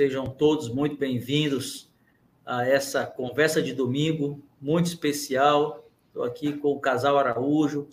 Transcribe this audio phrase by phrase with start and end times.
[0.00, 1.92] Sejam todos muito bem-vindos
[2.46, 5.86] a essa conversa de domingo muito especial.
[6.06, 7.86] Estou aqui com o casal Araújo,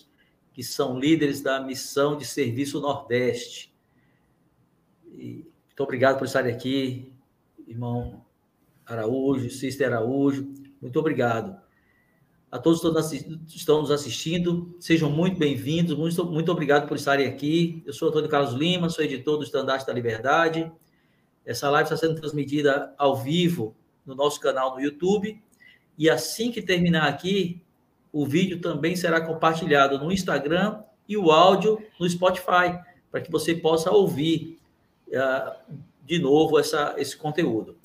[0.54, 3.76] que são líderes da missão de serviço Nordeste.
[5.18, 7.12] E muito obrigado por estarem aqui,
[7.68, 8.24] irmão
[8.86, 10.48] Araújo, Sister Araújo.
[10.82, 11.60] Muito obrigado.
[12.50, 12.80] A todos
[13.50, 15.98] que estão nos assistindo, sejam muito bem-vindos.
[15.98, 17.84] Muito, muito obrigado por estarem aqui.
[17.86, 20.72] Eu sou Antônio Carlos Lima, sou editor do Estandarte da Liberdade.
[21.48, 23.74] Essa live está sendo transmitida ao vivo
[24.06, 25.42] no nosso canal no YouTube.
[25.98, 27.62] E assim que terminar aqui,
[28.12, 32.78] o vídeo também será compartilhado no Instagram e o áudio no Spotify,
[33.10, 34.60] para que você possa ouvir
[35.08, 37.78] uh, de novo essa, esse conteúdo.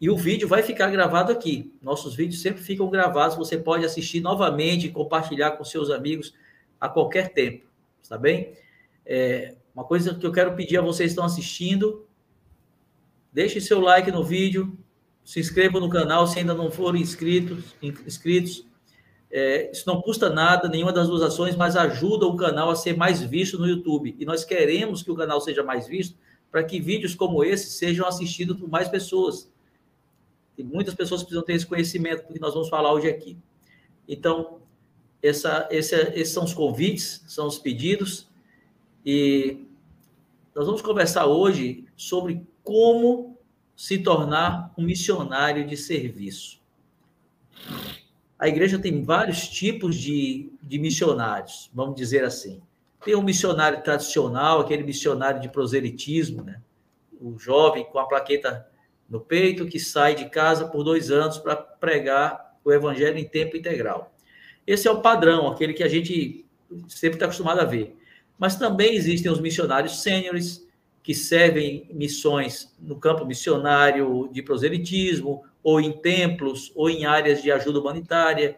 [0.00, 1.74] E o vídeo vai ficar gravado aqui.
[1.82, 6.34] Nossos vídeos sempre ficam gravados, você pode assistir novamente e compartilhar com seus amigos
[6.80, 7.66] a qualquer tempo,
[8.02, 8.54] está bem?
[9.04, 12.05] É, uma coisa que eu quero pedir a vocês que estão assistindo,
[13.36, 14.78] deixe seu like no vídeo,
[15.22, 18.66] se inscreva no canal se ainda não forem inscritos, inscritos
[19.30, 22.96] é, isso não custa nada, nenhuma das duas ações, mas ajuda o canal a ser
[22.96, 24.16] mais visto no YouTube.
[24.18, 26.16] E nós queremos que o canal seja mais visto
[26.50, 29.52] para que vídeos como esse sejam assistidos por mais pessoas.
[30.56, 33.36] E muitas pessoas precisam ter esse conhecimento que nós vamos falar hoje aqui.
[34.08, 34.60] Então,
[35.22, 38.26] essa, esse, esses são os convites, são os pedidos.
[39.04, 39.65] E
[40.56, 43.38] nós vamos conversar hoje sobre como
[43.76, 46.60] se tornar um missionário de serviço
[48.38, 52.60] a igreja tem vários tipos de, de missionários, vamos dizer assim.
[53.04, 56.60] Tem um missionário tradicional, aquele missionário de proselitismo, né?
[57.18, 58.68] o jovem com a plaqueta
[59.08, 63.56] no peito que sai de casa por dois anos para pregar o evangelho em tempo
[63.56, 64.12] integral.
[64.66, 66.44] Esse é o padrão, aquele que a gente
[66.88, 67.96] sempre está acostumado a ver.
[68.38, 70.66] Mas também existem os missionários sêniores,
[71.02, 77.50] que servem missões no campo missionário de proselitismo, ou em templos, ou em áreas de
[77.50, 78.56] ajuda humanitária.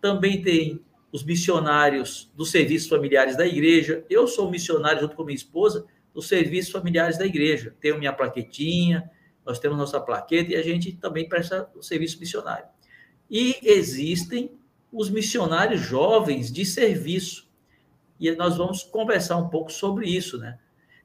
[0.00, 0.80] Também tem
[1.12, 4.04] os missionários dos serviços familiares da igreja.
[4.10, 7.74] Eu sou missionário, junto com minha esposa, dos serviços familiares da igreja.
[7.80, 9.08] Tenho minha plaquetinha,
[9.44, 12.66] nós temos nossa plaqueta e a gente também presta o serviço missionário.
[13.30, 14.50] E existem
[14.92, 17.48] os missionários jovens de serviço.
[18.24, 20.58] E nós vamos conversar um pouco sobre isso, né?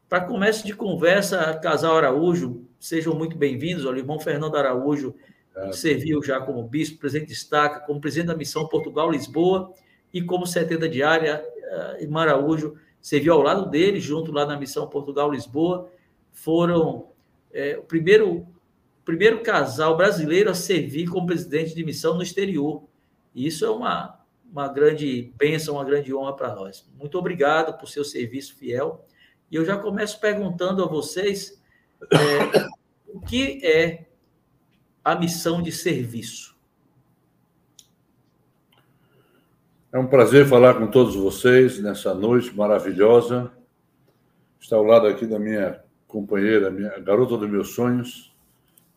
[0.08, 3.84] Para começo de conversa, Casal Araújo, sejam muito bem-vindos.
[3.84, 5.14] O irmão Fernando Araújo
[5.74, 9.74] serviu já como bispo, presidente de estaca, como presidente da missão Portugal-Lisboa
[10.14, 14.88] e como 70 diária, uh, Irmã Araújo serviu ao lado dele, junto lá na missão
[14.88, 15.92] Portugal-Lisboa.
[16.32, 17.10] Foram
[17.52, 18.48] é, o primeiro,
[19.04, 22.82] primeiro casal brasileiro a servir como presidente de missão no exterior.
[23.36, 24.19] E isso é uma,
[24.52, 26.90] uma grande bênção, uma grande honra para nós.
[26.98, 29.06] Muito obrigado por seu serviço fiel.
[29.50, 31.62] E eu já começo perguntando a vocês
[32.12, 32.68] é,
[33.08, 34.08] o que é
[35.04, 36.58] a missão de serviço.
[39.92, 43.52] É um prazer falar com todos vocês nessa noite maravilhosa.
[44.60, 48.32] Está ao lado aqui da minha companheira, minha garota dos meus sonhos.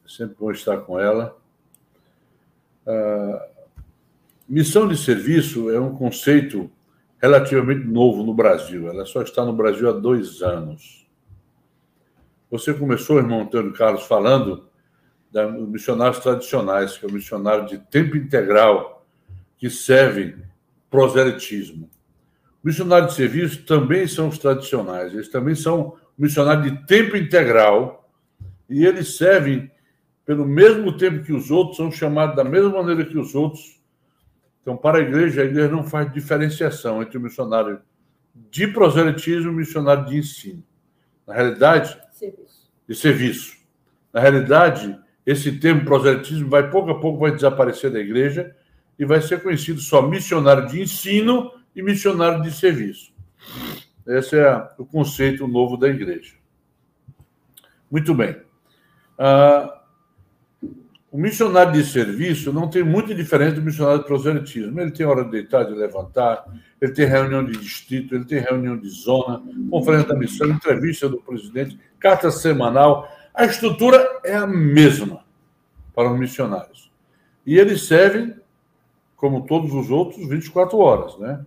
[0.05, 1.39] É sempre bom estar com ela.
[2.87, 3.49] Ah,
[4.49, 6.71] missão de serviço é um conceito
[7.21, 8.89] relativamente novo no Brasil.
[8.89, 11.07] Ela só está no Brasil há dois anos.
[12.51, 14.69] Você começou, irmão Antônio Carlos, falando
[15.31, 19.07] dos missionários tradicionais, que é o missionário de tempo integral,
[19.57, 20.35] que servem
[20.91, 21.89] proselitismo.
[22.63, 28.11] Missionários de serviço também são os tradicionais, eles também são missionários de tempo integral
[28.69, 29.71] e eles servem
[30.25, 33.82] pelo mesmo tempo que os outros, são chamados da mesma maneira que os outros.
[34.63, 37.81] Então, para a igreja, a igreja não faz diferenciação entre o missionário
[38.51, 40.63] de proselitismo e o missionário de ensino.
[41.27, 42.71] Na realidade, serviço.
[42.89, 43.57] de serviço.
[44.13, 48.55] Na realidade, esse termo proselitismo vai pouco a pouco vai desaparecer da igreja
[48.99, 53.13] e vai ser conhecido só missionário de ensino e missionário de serviço.
[54.07, 56.35] Esse é o conceito novo da igreja.
[57.91, 58.41] Muito bem.
[59.19, 59.82] Ah,
[61.13, 64.81] o missionário de serviço não tem muito diferente do missionário de proselitismo.
[64.81, 66.45] Ele tem hora de deitar, de levantar,
[66.81, 71.19] ele tem reunião de distrito, ele tem reunião de zona, conferência da missão, entrevista do
[71.19, 75.25] presidente, carta semanal a estrutura é a mesma
[75.95, 76.91] para os missionários.
[77.47, 78.35] E eles servem,
[79.17, 81.19] como todos os outros, 24 horas.
[81.19, 81.45] Né?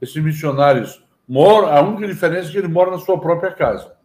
[0.00, 3.96] Esses missionários moram, a única diferença é que eles moram na sua própria casa.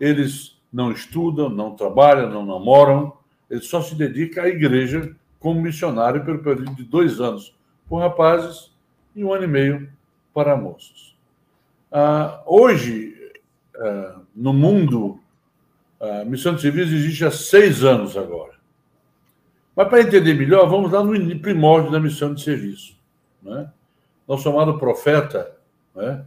[0.00, 3.16] Eles não estudam, não trabalham, não namoram,
[3.50, 7.56] eles só se dedicam à igreja como missionário pelo período de dois anos
[7.88, 8.72] para rapazes
[9.14, 9.88] e um ano e meio
[10.34, 11.16] para moços.
[11.90, 13.14] Ah, hoje,
[13.76, 15.20] ah, no mundo
[15.98, 18.52] A missão de serviço existe há seis anos agora.
[19.74, 22.96] Mas para entender melhor, vamos lá no primórdio da missão de serviço.
[23.42, 23.70] Né?
[24.28, 25.56] Nosso amado profeta,
[25.94, 26.24] né?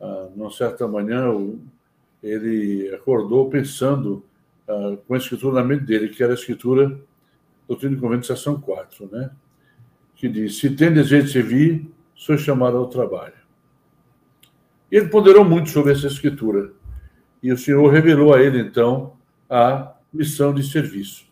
[0.00, 1.32] ah, numa certa manhã,
[2.22, 4.22] ele acordou pensando
[4.68, 6.98] ah, com a escritura na mente dele, que era a escritura
[7.68, 9.30] Doutrina e Convento, seção 4, né?
[10.14, 13.34] que diz: Se tem desejo de servir, sou chamado ao trabalho.
[14.90, 16.72] E ele ponderou muito sobre essa escritura.
[17.42, 19.16] E o Senhor revelou a ele, então,
[19.50, 21.26] a missão de serviço.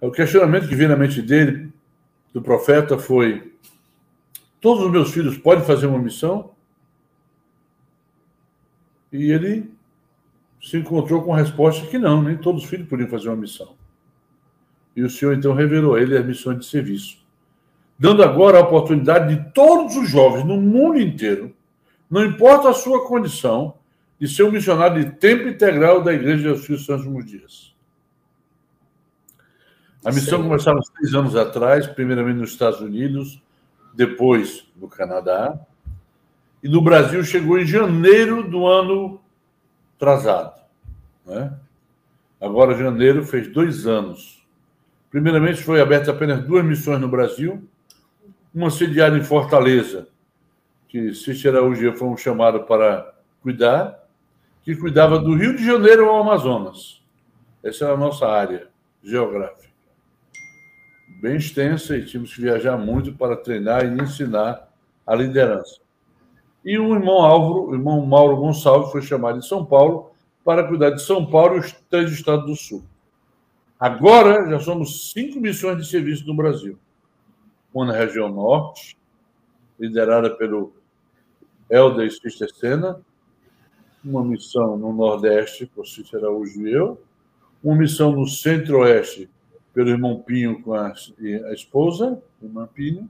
[0.00, 1.72] O questionamento que veio na mente dele,
[2.32, 3.52] do profeta, foi:
[4.60, 6.54] Todos os meus filhos podem fazer uma missão?
[9.12, 9.75] E ele
[10.66, 13.76] se encontrou com a resposta que não, nem todos os filhos podiam fazer uma missão.
[14.96, 17.24] E o Senhor então revelou a ele as missões de serviço,
[17.96, 21.54] dando agora a oportunidade de todos os jovens no mundo inteiro,
[22.10, 23.74] não importa a sua condição,
[24.18, 27.72] de ser um missionário de tempo integral da Igreja dos Filhos Santos nos dias.
[30.04, 30.48] A missão Sim.
[30.48, 33.40] começava seis anos atrás, primeiramente nos Estados Unidos,
[33.94, 35.60] depois no Canadá,
[36.60, 39.20] e no Brasil chegou em janeiro do ano
[39.96, 40.60] atrasado.
[41.24, 41.52] Né?
[42.40, 44.46] Agora, janeiro fez dois anos.
[45.10, 47.66] Primeiramente, foi aberta apenas duas missões no Brasil,
[48.54, 50.08] uma sediada em Fortaleza,
[50.88, 54.06] que Cícero Araújo foi um chamado para cuidar,
[54.62, 57.02] que cuidava do Rio de Janeiro ao Amazonas.
[57.62, 58.68] Essa era a nossa área
[59.02, 59.68] geográfica.
[61.20, 64.68] Bem extensa e tínhamos que viajar muito para treinar e ensinar
[65.06, 65.80] a liderança.
[66.66, 70.10] E o irmão Álvaro, o irmão Mauro Gonçalves, foi chamado de São Paulo
[70.44, 72.82] para cuidar de São Paulo e os três estados do Sul.
[73.78, 76.76] Agora já somos cinco missões de serviço no Brasil.
[77.72, 78.98] Uma na região norte,
[79.78, 80.72] liderada pelo
[81.70, 83.00] Helder Cistecena,
[84.04, 87.00] uma missão no Nordeste, por Cícero Araújo e eu,
[87.62, 89.30] uma missão no Centro-Oeste,
[89.72, 93.08] pelo irmão Pinho com a, a esposa, irmã Pinho,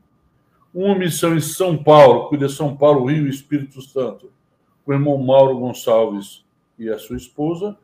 [0.77, 4.31] uma missão em São Paulo, cuida São Paulo, Rio e Espírito Santo,
[4.85, 6.45] com o irmão Mauro Gonçalves
[6.79, 7.75] e a sua esposa,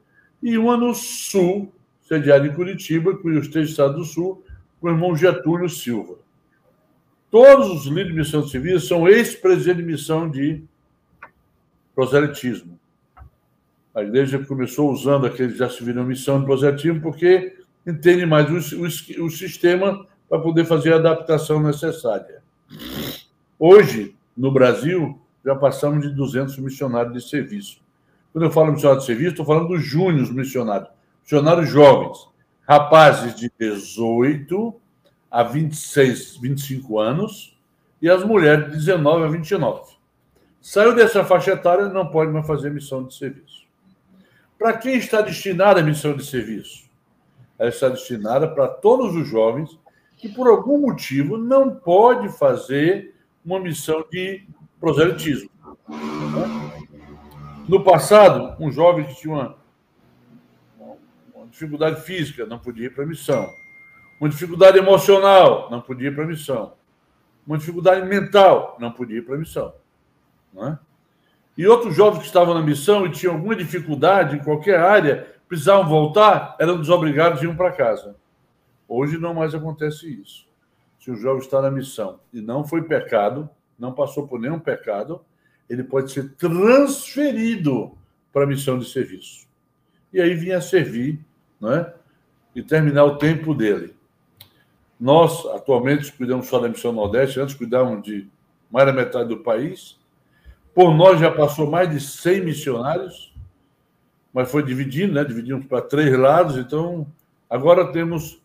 [0.43, 1.73] e uma no Sul,
[2.03, 4.45] sediada em Curitiba, com os três estados do Sul,
[4.79, 6.17] com o irmão Getúlio Silva.
[7.31, 10.63] Todos os líderes de missão civil são ex-presidentes de missão de
[11.95, 12.79] proselitismo.
[13.95, 17.57] A igreja começou usando aqueles que já se viram missão de proselitismo porque
[17.87, 22.42] entende mais o, o, o sistema para poder fazer a adaptação necessária.
[23.59, 27.81] Hoje, no Brasil, já passamos de 200 missionários de serviço.
[28.33, 30.89] Quando eu falo missionário de serviço, estou falando dos júnios missionários,
[31.23, 32.29] missionários jovens,
[32.67, 34.75] rapazes de 18
[35.31, 37.57] a 26, 25 anos
[38.01, 39.93] e as mulheres de 19 a 29.
[40.61, 43.63] Saiu dessa faixa etária, não pode mais fazer missão de serviço.
[44.59, 46.85] Para quem está destinada a missão de serviço?
[47.59, 49.79] Ela está destinada para todos os jovens
[50.23, 53.13] que, por algum motivo, não pode fazer
[53.45, 54.47] uma missão de
[54.79, 55.51] proselitismo.
[57.69, 59.57] No passado, um jovem que tinha uma,
[61.35, 63.49] uma dificuldade física não podia ir para a missão.
[64.21, 66.75] Uma dificuldade emocional não podia ir para a missão.
[67.45, 69.75] Uma dificuldade mental não podia ir para a missão.
[70.57, 70.79] É?
[71.59, 75.89] E outros jovens que estavam na missão e tinham alguma dificuldade em qualquer área, precisavam
[75.89, 78.22] voltar, eram desobrigados e iam para casa.
[78.95, 80.47] Hoje não mais acontece isso.
[81.01, 85.25] Se o jovem está na missão e não foi pecado, não passou por nenhum pecado,
[85.67, 87.97] ele pode ser transferido
[88.31, 89.49] para a missão de serviço.
[90.13, 91.19] E aí vinha servir,
[91.59, 91.91] né?
[92.55, 93.97] E terminar o tempo dele.
[95.01, 98.29] Nós, atualmente, cuidamos só da missão Nordeste, antes cuidávamos de
[98.71, 99.99] mais da metade do país.
[100.75, 103.35] Por nós já passou mais de 100 missionários,
[104.35, 105.25] mas foi dividindo, né?
[105.25, 107.07] Dividimos para três lados, então
[107.49, 108.42] agora temos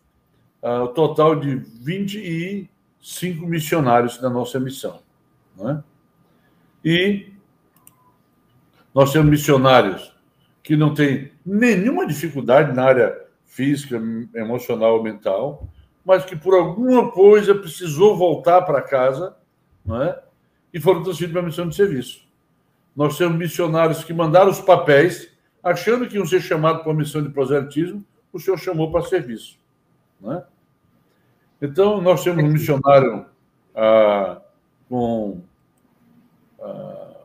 [0.62, 5.00] uh, o total de 25 missionários na nossa missão.
[5.56, 5.82] Né?
[6.84, 7.32] E
[8.94, 10.14] nós temos missionários
[10.62, 14.00] que não têm nenhuma dificuldade na área física,
[14.34, 15.66] emocional mental,
[16.04, 19.36] mas que por alguma coisa precisou voltar para casa
[20.02, 20.20] é?
[20.72, 22.26] e foram transferidos para a missão de serviço.
[22.94, 25.30] Nós temos missionários que mandaram os papéis,
[25.62, 29.57] achando que iam ser chamados para a missão de proselitismo, o senhor chamou para serviço.
[30.20, 30.42] Né?
[31.60, 33.26] Então, nós temos um missionário
[33.74, 34.40] ah,
[34.88, 35.40] com
[36.60, 37.16] ah,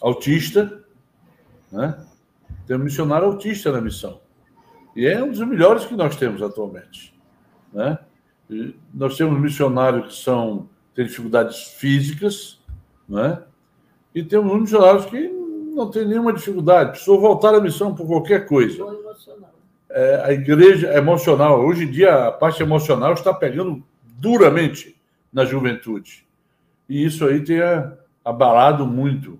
[0.00, 0.82] autista,
[1.70, 2.06] né?
[2.70, 4.20] um missionário autista na missão.
[4.94, 7.14] E é um dos melhores que nós temos atualmente.
[7.72, 7.98] Né?
[8.92, 12.60] Nós temos missionários que são, têm dificuldades físicas,
[13.08, 13.42] né?
[14.14, 15.28] e temos missionários que
[15.74, 16.90] não tem nenhuma dificuldade.
[16.90, 18.84] Precisou voltar à missão por qualquer coisa.
[19.90, 21.60] É, a igreja é emocional.
[21.64, 24.96] Hoje em dia, a parte emocional está pegando duramente
[25.32, 26.26] na juventude.
[26.88, 27.58] E isso aí tem
[28.24, 29.38] abalado muito.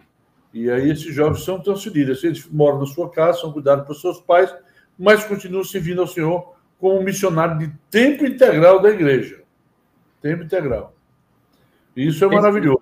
[0.53, 2.23] E aí esses jovens são transferidos.
[2.25, 4.55] Eles moram na sua casa, são cuidados por seus pais,
[4.99, 9.43] mas continuam servindo ao Senhor como missionário de tempo integral da igreja.
[10.21, 10.95] Tempo integral.
[11.97, 12.81] E isso é maravilhoso.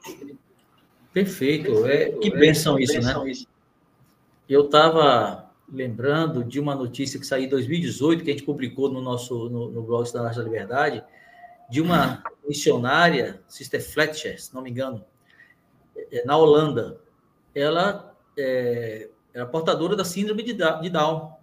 [1.12, 1.86] Perfeito.
[1.86, 3.14] É, que bênção isso, né?
[4.48, 9.00] Eu estava lembrando de uma notícia que saiu em 2018, que a gente publicou no
[9.00, 11.04] nosso no, no blog da da Liberdade,
[11.68, 15.04] de uma missionária, Sister Fletcher, se não me engano,
[16.10, 16.98] é, na Holanda.
[17.54, 21.36] Ela é, era portadora da síndrome de Down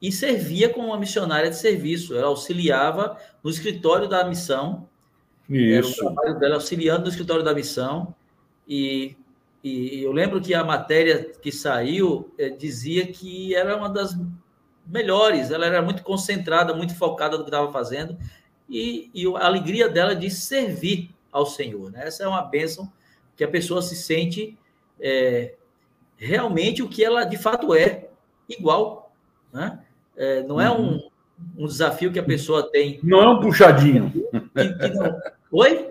[0.00, 2.16] e servia como uma missionária de serviço.
[2.16, 4.88] Ela auxiliava no escritório da missão.
[5.48, 5.74] Isso.
[5.74, 8.14] Era o trabalho dela auxiliando no escritório da missão.
[8.68, 9.16] E,
[9.62, 14.16] e eu lembro que a matéria que saiu é, dizia que era uma das
[14.86, 15.50] melhores.
[15.50, 18.16] Ela era muito concentrada, muito focada no que estava fazendo
[18.68, 21.90] e, e a alegria dela de servir ao Senhor.
[21.90, 22.06] Né?
[22.06, 22.90] Essa é uma bênção
[23.36, 24.56] que a pessoa se sente
[25.00, 25.54] é,
[26.16, 28.08] realmente o que ela de fato é,
[28.48, 29.12] igual.
[29.52, 29.78] Né?
[30.16, 31.10] É, não é um, uhum.
[31.58, 33.00] um desafio que a pessoa tem.
[33.02, 34.10] Não é um puxadinho.
[34.10, 35.18] Que, que não...
[35.52, 35.89] Oi?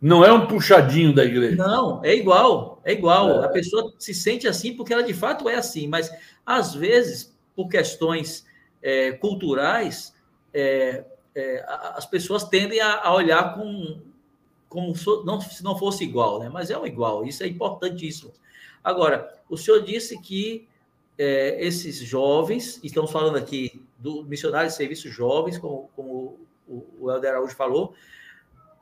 [0.00, 1.56] Não é um puxadinho da igreja.
[1.56, 3.42] Não, é igual, é igual.
[3.42, 3.46] É.
[3.46, 6.10] A pessoa se sente assim porque ela de fato é assim, mas
[6.46, 8.46] às vezes, por questões
[8.80, 10.14] é, culturais,
[10.54, 11.64] é, é,
[11.94, 14.00] as pessoas tendem a, a olhar com,
[14.68, 16.48] como so, não, se não fosse igual, né?
[16.48, 18.32] Mas é um igual, isso é importantíssimo.
[18.82, 20.68] Agora, o senhor disse que
[21.18, 26.38] é, esses jovens, estamos falando aqui do missionário de serviços jovens, como, como
[26.68, 27.94] o, o Helder Araújo falou,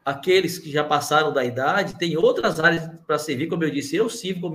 [0.07, 4.09] aqueles que já passaram da idade, tem outras áreas para servir, como eu disse, eu
[4.09, 4.53] sirvo como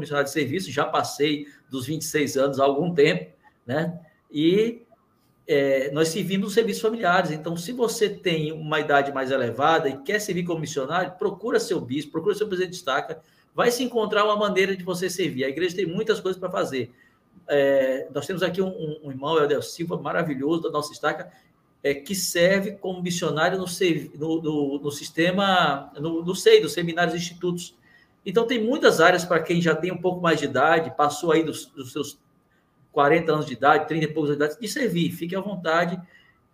[0.00, 3.30] missionário de serviço, já passei dos 26 anos há algum tempo,
[3.66, 4.00] né?
[4.32, 4.80] E
[5.46, 7.30] é, nós servimos serviços familiares.
[7.32, 11.78] Então, se você tem uma idade mais elevada e quer servir como missionário, procura seu
[11.82, 13.20] bispo, procura seu presidente de estaca,
[13.54, 15.44] vai se encontrar uma maneira de você servir.
[15.44, 16.90] A igreja tem muitas coisas para fazer.
[17.46, 21.30] É, nós temos aqui um, um irmão, Helder Silva, maravilhoso, da nossa estaca,
[21.84, 23.66] é, que serve como missionário no,
[24.18, 27.76] no, no, no sistema, no, no SEI, dos seminários e institutos.
[28.24, 31.44] Então, tem muitas áreas para quem já tem um pouco mais de idade, passou aí
[31.44, 32.18] dos, dos seus
[32.90, 35.12] 40 anos de idade, 30 e poucos de idade, de servir.
[35.12, 36.00] Fique à vontade,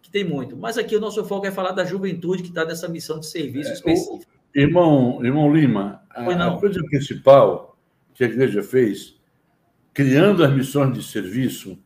[0.03, 0.57] que tem muito.
[0.57, 3.71] Mas aqui o nosso foco é falar da juventude que está nessa missão de serviço
[3.71, 4.27] é, específico.
[4.53, 7.79] irmão, irmão Lima, a, a coisa principal
[8.15, 9.17] que a igreja fez,
[9.95, 11.79] criando as missões de serviço,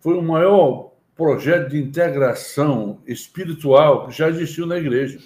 [0.00, 5.18] foi o maior projeto de integração espiritual que já existiu na igreja.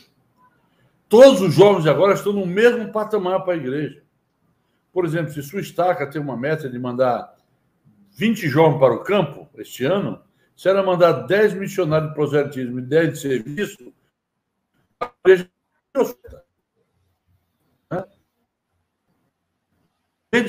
[1.06, 4.02] Todos os jovens agora estão no mesmo patamar para a igreja.
[4.90, 7.36] Por exemplo, se sua estaca tem uma meta de mandar
[8.16, 10.18] 20 jovens para o campo este ano,
[10.56, 13.92] se ela mandar 10 missionários de proselitismo e 10 de serviço,
[14.98, 15.50] a igreja
[17.90, 18.04] né?
[20.30, 20.46] tem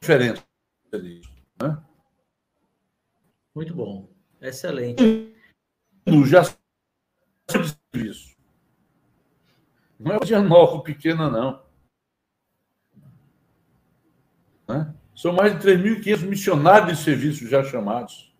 [0.00, 0.44] diferença
[0.92, 1.28] nisso.
[1.60, 1.76] Né?
[3.52, 4.19] Muito bom.
[4.40, 5.34] Excelente.
[6.26, 6.42] Já
[7.50, 8.36] serviço.
[9.98, 11.62] Não é uma nova pequena, não.
[14.66, 14.94] Né?
[15.14, 18.34] São mais de 3.500 missionários de serviço já chamados.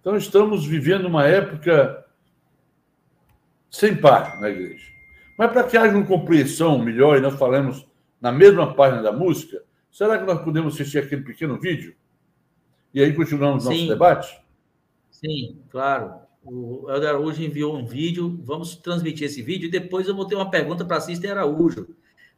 [0.00, 2.04] Então, estamos vivendo uma época
[3.70, 4.90] sem par na igreja.
[5.36, 7.86] Mas para que haja uma compreensão melhor, e nós falamos
[8.20, 9.62] na mesma página da música,
[9.92, 11.94] será que nós podemos assistir aquele pequeno vídeo?
[12.92, 13.70] E aí continuamos Sim.
[13.70, 14.47] nosso debate?
[15.20, 16.20] Sim, claro.
[16.44, 20.36] O Helder Araújo enviou um vídeo, vamos transmitir esse vídeo e depois eu vou ter
[20.36, 21.88] uma pergunta para a Sister Araújo.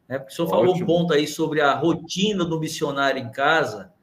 [0.07, 0.17] Né?
[0.17, 0.59] Porque o senhor Ótimo.
[0.59, 3.93] falou um ponto aí sobre a rotina do missionário em casa,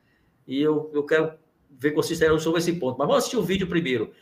[0.46, 1.32] e eu, eu quero
[1.70, 2.96] ver com vocês sobre esse ponto.
[2.96, 4.12] Mas vamos assistir o vídeo primeiro.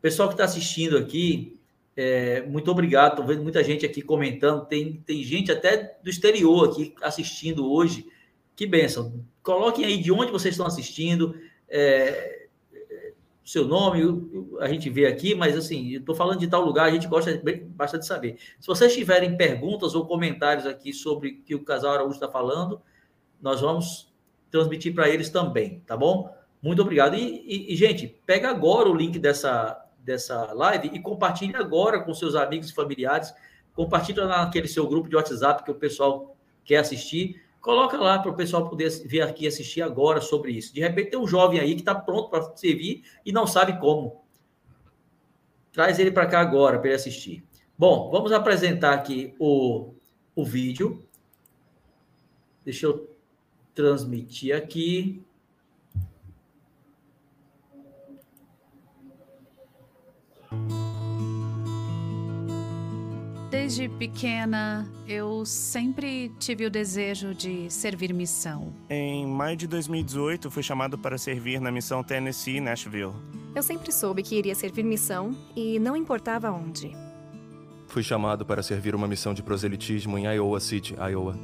[0.00, 1.58] Pessoal que está assistindo aqui,
[1.96, 3.12] é, muito obrigado.
[3.12, 4.66] Estou vendo muita gente aqui comentando.
[4.66, 8.06] Tem, tem gente até do exterior aqui assistindo hoje.
[8.54, 9.24] Que benção.
[9.42, 11.34] Coloquem aí de onde vocês estão assistindo.
[11.68, 12.41] É,
[13.44, 14.02] seu nome,
[14.60, 18.02] a gente vê aqui, mas assim, estou falando de tal lugar, a gente gosta bastante
[18.02, 18.38] de saber.
[18.60, 22.80] Se vocês tiverem perguntas ou comentários aqui sobre o que o casal Araújo está falando,
[23.40, 24.12] nós vamos
[24.50, 26.32] transmitir para eles também, tá bom?
[26.62, 27.16] Muito obrigado.
[27.16, 32.14] E, e, e, gente, pega agora o link dessa, dessa live e compartilhe agora com
[32.14, 33.34] seus amigos e familiares.
[33.74, 38.34] Compartilha naquele seu grupo de WhatsApp que o pessoal quer assistir Coloca lá para o
[38.34, 40.74] pessoal poder vir aqui assistir agora sobre isso.
[40.74, 44.20] De repente tem um jovem aí que está pronto para servir e não sabe como.
[45.72, 47.44] Traz ele para cá agora para ele assistir.
[47.78, 49.94] Bom, vamos apresentar aqui o,
[50.34, 51.06] o vídeo.
[52.64, 53.08] Deixa eu
[53.72, 55.24] transmitir aqui.
[63.52, 68.72] Desde pequena, eu sempre tive o desejo de servir missão.
[68.88, 73.12] Em maio de 2018, fui chamado para servir na missão Tennessee Nashville.
[73.54, 76.96] Eu sempre soube que iria servir missão e não importava onde.
[77.88, 81.38] Fui chamado para servir uma missão de proselitismo em Iowa City, Iowa.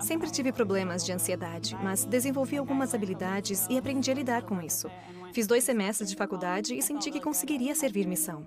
[0.00, 4.88] Sempre tive problemas de ansiedade, mas desenvolvi algumas habilidades e aprendi a lidar com isso.
[5.32, 8.46] Fiz dois semestres de faculdade e senti que conseguiria servir missão.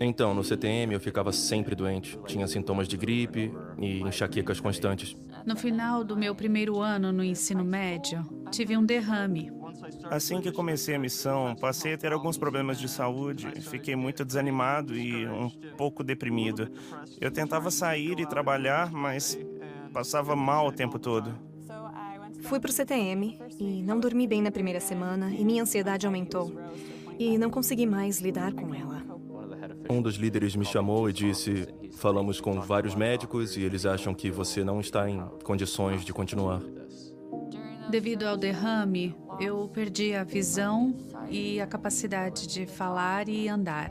[0.00, 2.18] Então, no CTM eu ficava sempre doente.
[2.26, 5.16] Tinha sintomas de gripe e enxaquecas constantes.
[5.46, 9.50] No final do meu primeiro ano no ensino médio, tive um derrame.
[10.10, 13.50] Assim que comecei a missão, passei a ter alguns problemas de saúde.
[13.62, 16.68] Fiquei muito desanimado e um pouco deprimido.
[17.20, 19.38] Eu tentava sair e trabalhar, mas
[19.92, 21.34] passava mal o tempo todo.
[22.42, 26.52] Fui para o CTM e não dormi bem na primeira semana e minha ansiedade aumentou.
[27.18, 29.01] E não consegui mais lidar com ela.
[29.88, 34.30] Um dos líderes me chamou e disse: Falamos com vários médicos e eles acham que
[34.30, 36.60] você não está em condições de continuar.
[37.90, 40.96] Devido ao derrame, eu perdi a visão
[41.28, 43.90] e a capacidade de falar e andar.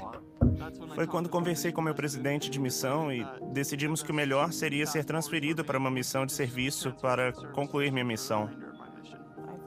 [0.95, 5.05] Foi quando conversei com meu presidente de missão e decidimos que o melhor seria ser
[5.05, 8.49] transferido para uma missão de serviço para concluir minha missão.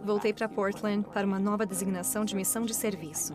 [0.05, 3.35] Voltei para Portland para uma nova designação de missão de serviço.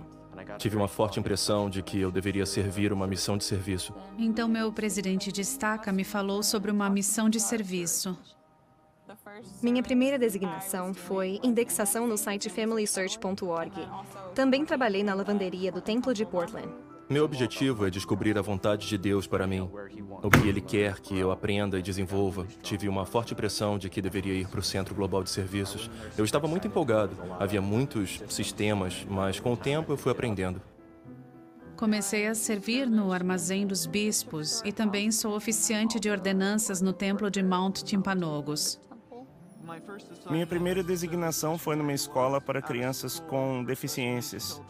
[0.57, 3.93] Tive uma forte impressão de que eu deveria servir uma missão de serviço.
[4.17, 8.17] Então, meu presidente de estaca me falou sobre uma missão de serviço.
[9.61, 13.87] Minha primeira designação foi indexação no site familysearch.org.
[14.35, 16.69] Também trabalhei na lavanderia do Templo de Portland.
[17.09, 19.67] Meu objetivo é descobrir a vontade de Deus para mim,
[20.21, 22.45] o que Ele quer que eu aprenda e desenvolva.
[22.61, 25.89] Tive uma forte impressão de que deveria ir para o Centro Global de Serviços.
[26.15, 30.61] Eu estava muito empolgado, havia muitos sistemas, mas com o tempo eu fui aprendendo.
[31.75, 37.31] Comecei a servir no Armazém dos Bispos e também sou oficiante de ordenanças no Templo
[37.31, 38.79] de Mount Timpanogos.
[40.29, 44.61] Minha primeira designação foi numa escola para crianças com deficiências.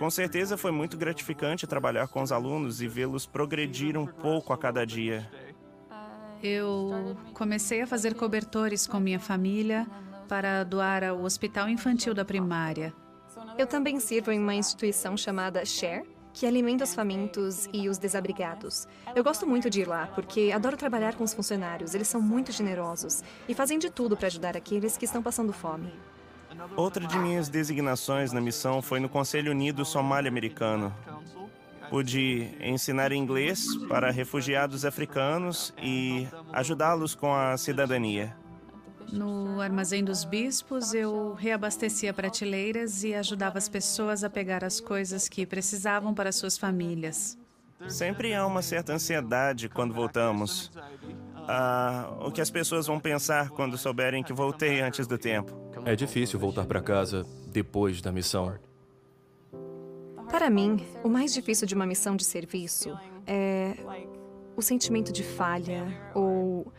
[0.00, 4.56] Com certeza foi muito gratificante trabalhar com os alunos e vê-los progredir um pouco a
[4.56, 5.30] cada dia.
[6.42, 9.86] Eu comecei a fazer cobertores com minha família
[10.26, 12.94] para doar ao Hospital Infantil da Primária.
[13.58, 18.88] Eu também sirvo em uma instituição chamada Share, que alimenta os famintos e os desabrigados.
[19.14, 21.94] Eu gosto muito de ir lá porque adoro trabalhar com os funcionários.
[21.94, 25.92] Eles são muito generosos e fazem de tudo para ajudar aqueles que estão passando fome.
[26.76, 30.94] Outra de minhas designações na missão foi no Conselho Unido Somali-Americano.
[31.88, 38.36] Pude ensinar inglês para refugiados africanos e ajudá-los com a cidadania.
[39.12, 45.28] No Armazém dos Bispos, eu reabastecia prateleiras e ajudava as pessoas a pegar as coisas
[45.28, 47.36] que precisavam para suas famílias.
[47.88, 50.70] Sempre há uma certa ansiedade quando voltamos.
[51.52, 55.52] Ah, o que as pessoas vão pensar quando souberem que voltei antes do tempo.
[55.84, 58.56] É difícil voltar para casa depois da missão.
[60.30, 63.74] Para mim, o mais difícil de uma missão de serviço é
[64.56, 66.72] o sentimento de falha ou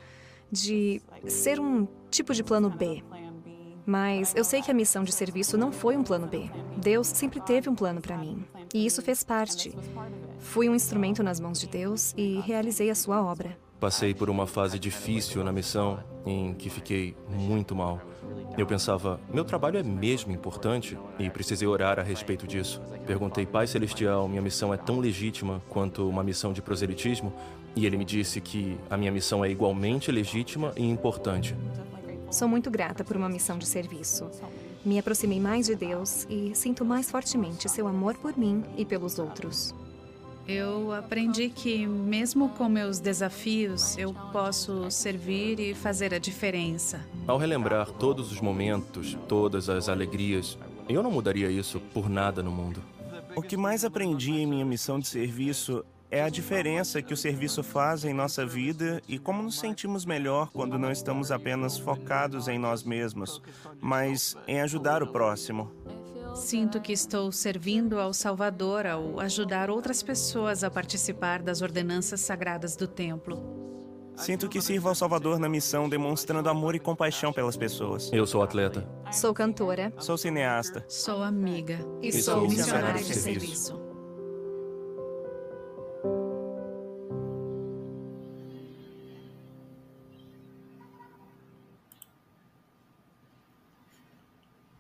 [0.50, 3.04] de ser um tipo de plano B.
[3.86, 6.50] Mas eu sei que a missão de serviço não foi um plano B.
[6.78, 8.46] Deus sempre teve um plano para mim.
[8.74, 9.76] E isso fez parte.
[10.40, 13.58] Fui um instrumento nas mãos de Deus e realizei a sua obra.
[13.82, 18.00] Passei por uma fase difícil na missão em que fiquei muito mal.
[18.56, 22.80] Eu pensava, meu trabalho é mesmo importante e precisei orar a respeito disso.
[23.08, 27.34] Perguntei, Pai Celestial, minha missão é tão legítima quanto uma missão de proselitismo?
[27.76, 31.56] E ele me disse que a minha missão é igualmente legítima e importante.
[32.30, 34.30] Sou muito grata por uma missão de serviço.
[34.86, 39.18] Me aproximei mais de Deus e sinto mais fortemente seu amor por mim e pelos
[39.18, 39.74] outros.
[40.54, 47.00] Eu aprendi que, mesmo com meus desafios, eu posso servir e fazer a diferença.
[47.26, 50.58] Ao relembrar todos os momentos, todas as alegrias,
[50.90, 52.84] eu não mudaria isso por nada no mundo.
[53.34, 57.64] O que mais aprendi em minha missão de serviço é a diferença que o serviço
[57.64, 62.60] faz em nossa vida e como nos sentimos melhor quando não estamos apenas focados em
[62.60, 63.42] nós mesmos,
[63.80, 65.72] mas em ajudar o próximo.
[66.34, 72.76] Sinto que estou servindo ao Salvador ao ajudar outras pessoas a participar das ordenanças sagradas
[72.76, 73.60] do templo.
[74.16, 78.12] Sinto que sirvo ao Salvador na missão, demonstrando amor e compaixão pelas pessoas.
[78.14, 78.88] Eu sou atleta.
[79.12, 79.92] Sou cantora.
[79.98, 80.86] Sou cineasta.
[80.88, 81.80] Sou amiga.
[82.02, 83.81] E, E sou sou missionária de de serviço.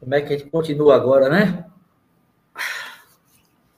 [0.01, 1.63] Como é que a gente continua agora, né?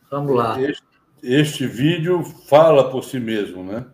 [0.09, 0.59] Vamos lá.
[0.62, 0.83] Este,
[1.21, 3.86] este vídeo fala por si mesmo, né?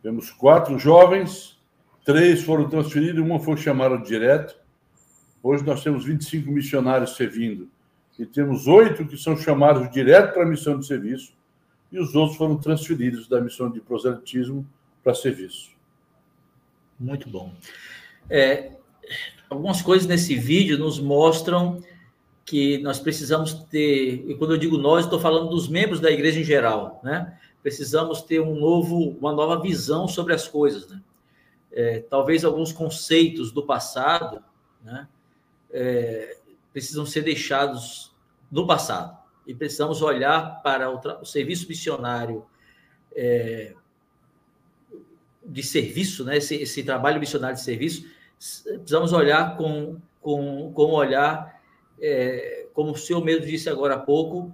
[0.00, 1.60] Temos quatro jovens,
[2.04, 4.56] três foram transferidos, uma foi chamada direto.
[5.42, 7.68] Hoje nós temos 25 missionários servindo.
[8.16, 11.34] E temos oito que são chamados direto para a missão de serviço,
[11.90, 14.64] e os outros foram transferidos da missão de proselitismo
[15.02, 15.70] para serviço.
[16.98, 17.52] Muito bom.
[18.28, 18.72] É,
[19.50, 21.82] algumas coisas nesse vídeo nos mostram
[22.44, 26.40] que nós precisamos ter, e quando eu digo nós, estou falando dos membros da igreja
[26.40, 27.36] em geral, né?
[27.62, 31.02] Precisamos ter um novo, uma nova visão sobre as coisas, né?
[31.72, 34.42] É, talvez alguns conceitos do passado,
[34.82, 35.06] né?
[35.72, 36.38] É,
[36.72, 38.12] precisam ser deixados
[38.50, 42.44] no passado e precisamos olhar para o, o serviço missionário
[43.14, 43.74] é,
[45.44, 46.38] de serviço, né?
[46.38, 51.60] Esse, esse trabalho missionário de serviço precisamos olhar com, com, com um olhar,
[52.00, 54.50] é, como o senhor mesmo disse agora há pouco,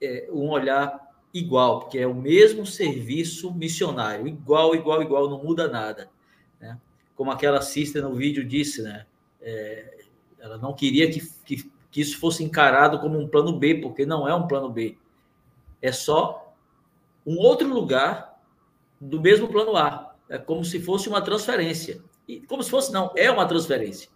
[0.00, 5.68] é, um olhar igual, porque é o mesmo serviço missionário, igual, igual, igual, não muda
[5.68, 6.10] nada.
[6.60, 6.78] Né?
[7.16, 9.06] Como aquela sister no vídeo disse, né?
[9.40, 10.04] É,
[10.38, 14.28] ela não queria que, que, que isso fosse encarado como um plano B, porque não
[14.28, 14.98] é um plano B.
[15.80, 16.54] É só
[17.26, 18.38] um outro lugar
[19.00, 20.14] do mesmo plano A.
[20.28, 22.02] É como se fosse uma transferência
[22.46, 24.08] como se fosse, não, é uma transferência.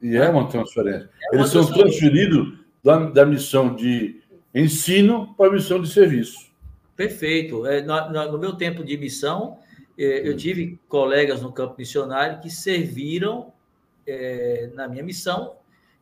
[0.00, 1.08] E é uma transferência.
[1.30, 4.20] É uma Eles são transferidos da, da missão de
[4.54, 6.50] ensino para a missão de serviço.
[6.96, 7.66] Perfeito.
[7.66, 9.58] É, no, no, meu tempo de missão,
[9.96, 13.52] é, eu tive colegas no campo missionário que serviram
[14.06, 15.54] é, na minha missão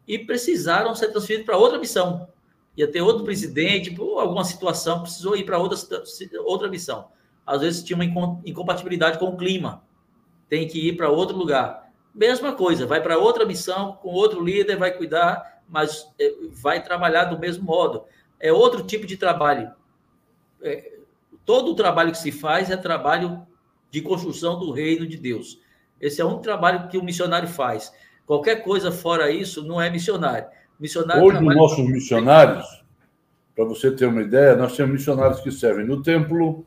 [0.09, 2.29] e precisaram ser transferidos para outra missão.
[2.77, 5.79] Ia ter outro presidente, por alguma situação, precisou ir para outra,
[6.44, 7.09] outra missão.
[7.46, 9.83] Às vezes tinha uma incompatibilidade com o clima
[10.51, 11.91] tem que ir para outro lugar.
[12.13, 17.25] Mesma coisa, vai para outra missão, com outro líder, vai cuidar, mas é, vai trabalhar
[17.27, 18.05] do mesmo modo.
[18.39, 19.71] É outro tipo de trabalho.
[20.61, 20.99] É,
[21.47, 23.47] todo o trabalho que se faz é trabalho
[23.91, 25.61] de construção do reino de Deus.
[26.01, 27.93] Esse é um trabalho que o missionário faz.
[28.27, 30.49] Qualquer coisa fora isso não é missionário.
[30.79, 32.85] missionário Hoje, os nossos missionários,
[33.55, 36.67] para você ter uma ideia, nós temos missionários que servem no templo,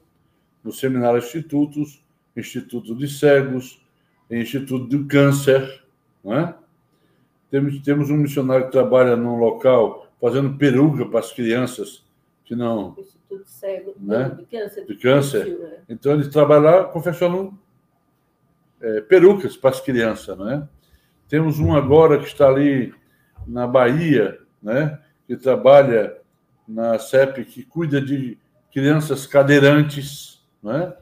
[0.64, 2.03] no seminário institutos,
[2.36, 3.84] Instituto de Cegos,
[4.30, 5.84] Instituto do Câncer.
[6.24, 6.56] Não é?
[7.54, 12.04] temos, temos um missionário que trabalha num local fazendo peruca para as crianças
[12.44, 12.96] que não.
[12.98, 14.30] Instituto Cego né?
[14.30, 14.86] de Câncer.
[14.86, 15.48] De câncer.
[15.62, 15.82] É.
[15.88, 17.58] Então, ele trabalha lá confeccionando
[18.82, 20.36] é, perucas para as crianças.
[20.36, 20.68] Não é?
[21.28, 22.94] Temos um agora que está ali
[23.46, 25.00] na Bahia, né?
[25.28, 26.18] que trabalha
[26.68, 28.38] na CEP, que cuida de
[28.72, 30.44] crianças cadeirantes.
[30.62, 30.98] Não é?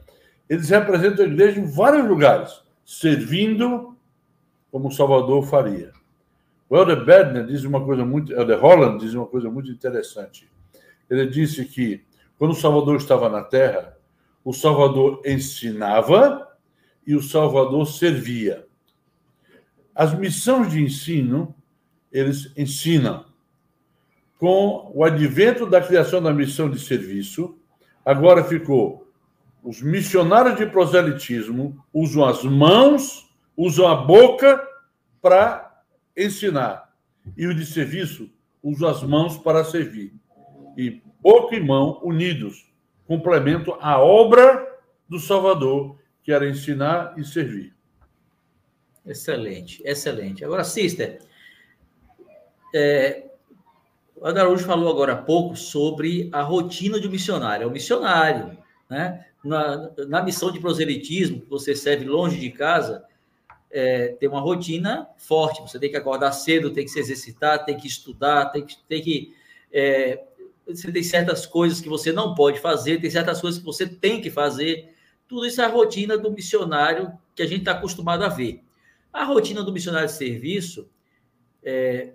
[0.52, 3.96] Eles representam a igreja em vários lugares, servindo
[4.70, 5.90] como Salvador faria.
[6.68, 10.46] O Elder Bedner diz uma coisa muito, Elder Holland diz uma coisa muito interessante.
[11.08, 12.04] Ele disse que
[12.36, 13.96] quando o Salvador estava na Terra,
[14.44, 16.46] o Salvador ensinava
[17.06, 18.66] e o Salvador servia.
[19.94, 21.54] As missões de ensino,
[22.12, 23.24] eles ensinam.
[24.38, 27.56] Com o advento da criação da missão de serviço,
[28.04, 29.01] agora ficou
[29.62, 34.60] os missionários de proselitismo usam as mãos, usam a boca
[35.20, 35.82] para
[36.16, 36.92] ensinar.
[37.36, 38.28] E o de serviço
[38.62, 40.12] usam as mãos para servir.
[40.76, 42.72] E boca e mão unidos
[43.06, 44.68] complementam a obra
[45.08, 47.74] do Salvador, que era ensinar e servir.
[49.06, 50.44] Excelente, excelente.
[50.44, 51.20] Agora, sister,
[52.74, 53.30] é,
[54.16, 57.64] o Adarujo falou agora há pouco sobre a rotina de um missionário.
[57.64, 58.56] É o missionário,
[58.92, 59.24] né?
[59.42, 63.02] na, na missão de proselitismo, você serve longe de casa,
[63.70, 65.62] é, tem uma rotina forte.
[65.62, 68.76] Você tem que acordar cedo, tem que se exercitar, tem que estudar, tem que.
[68.86, 69.34] Tem que
[69.72, 70.22] é,
[70.66, 74.20] você tem certas coisas que você não pode fazer, tem certas coisas que você tem
[74.20, 74.94] que fazer.
[75.26, 78.62] Tudo isso é a rotina do missionário que a gente está acostumado a ver.
[79.12, 80.88] A rotina do missionário de serviço
[81.64, 82.12] é,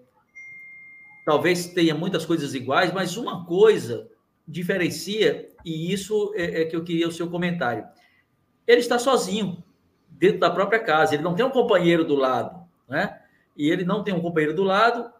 [1.25, 4.07] talvez tenha muitas coisas iguais, mas uma coisa
[4.47, 7.85] diferencia, e isso é, é, que eu queria o seu comentário.
[8.65, 9.61] Ele está sozinho,
[10.09, 13.19] dentro da própria casa, ele não tem um companheiro do lado, né?
[13.55, 15.11] E ele não tem um companheiro do lado,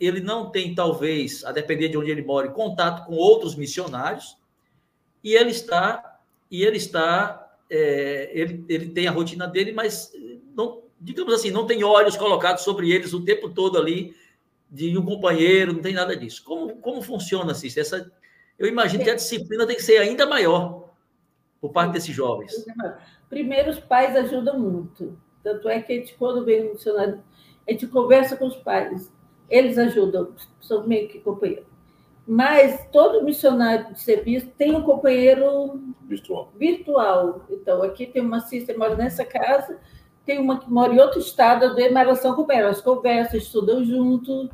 [0.00, 4.36] ele não tem, talvez, a depender de onde ele mora, contato com outros missionários,
[5.22, 6.18] e ele está,
[6.50, 10.12] e ele está, é, ele, ele tem a rotina dele, mas
[10.56, 14.16] não, digamos assim, não tem olhos colocados sobre eles o tempo todo ali
[14.68, 16.42] de um companheiro, não tem nada disso.
[16.42, 18.10] Como, como funciona, assim, essa
[18.60, 20.90] eu imagino que a disciplina tem que ser ainda maior
[21.62, 22.52] por parte desses jovens.
[23.26, 25.18] Primeiro, os pais ajudam muito.
[25.42, 27.22] Tanto é que a gente, quando vem um funcionário,
[27.66, 29.10] a gente conversa com os pais.
[29.48, 31.64] eles ajudam, são meio que companheiros.
[32.26, 36.52] Mas todo missionário de serviço tem um companheiro Virtual.
[36.54, 37.46] virtual.
[37.48, 39.78] Então, aqui tem uma sister que mora nessa casa,
[40.26, 42.66] tem uma que mora em outro estado, eu dei uma relação com ela.
[42.66, 44.50] Elas conversam, estudam junto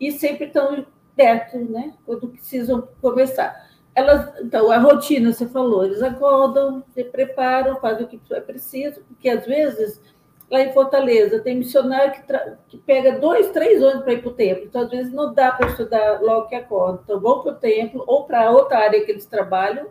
[0.00, 1.94] e sempre estão perto, né?
[2.04, 3.68] Quando precisam conversar.
[3.94, 9.02] Elas, então, a rotina, você falou, eles acordam, se preparam, fazem o que é preciso,
[9.02, 10.00] porque às vezes
[10.50, 12.22] lá em Fortaleza tem missionário que,
[12.68, 15.52] que pega dois, três anos para ir para o templo, então às vezes não dá
[15.52, 17.00] para estudar logo que acorda.
[17.04, 19.86] Então vão para o templo ou para outra área que eles trabalham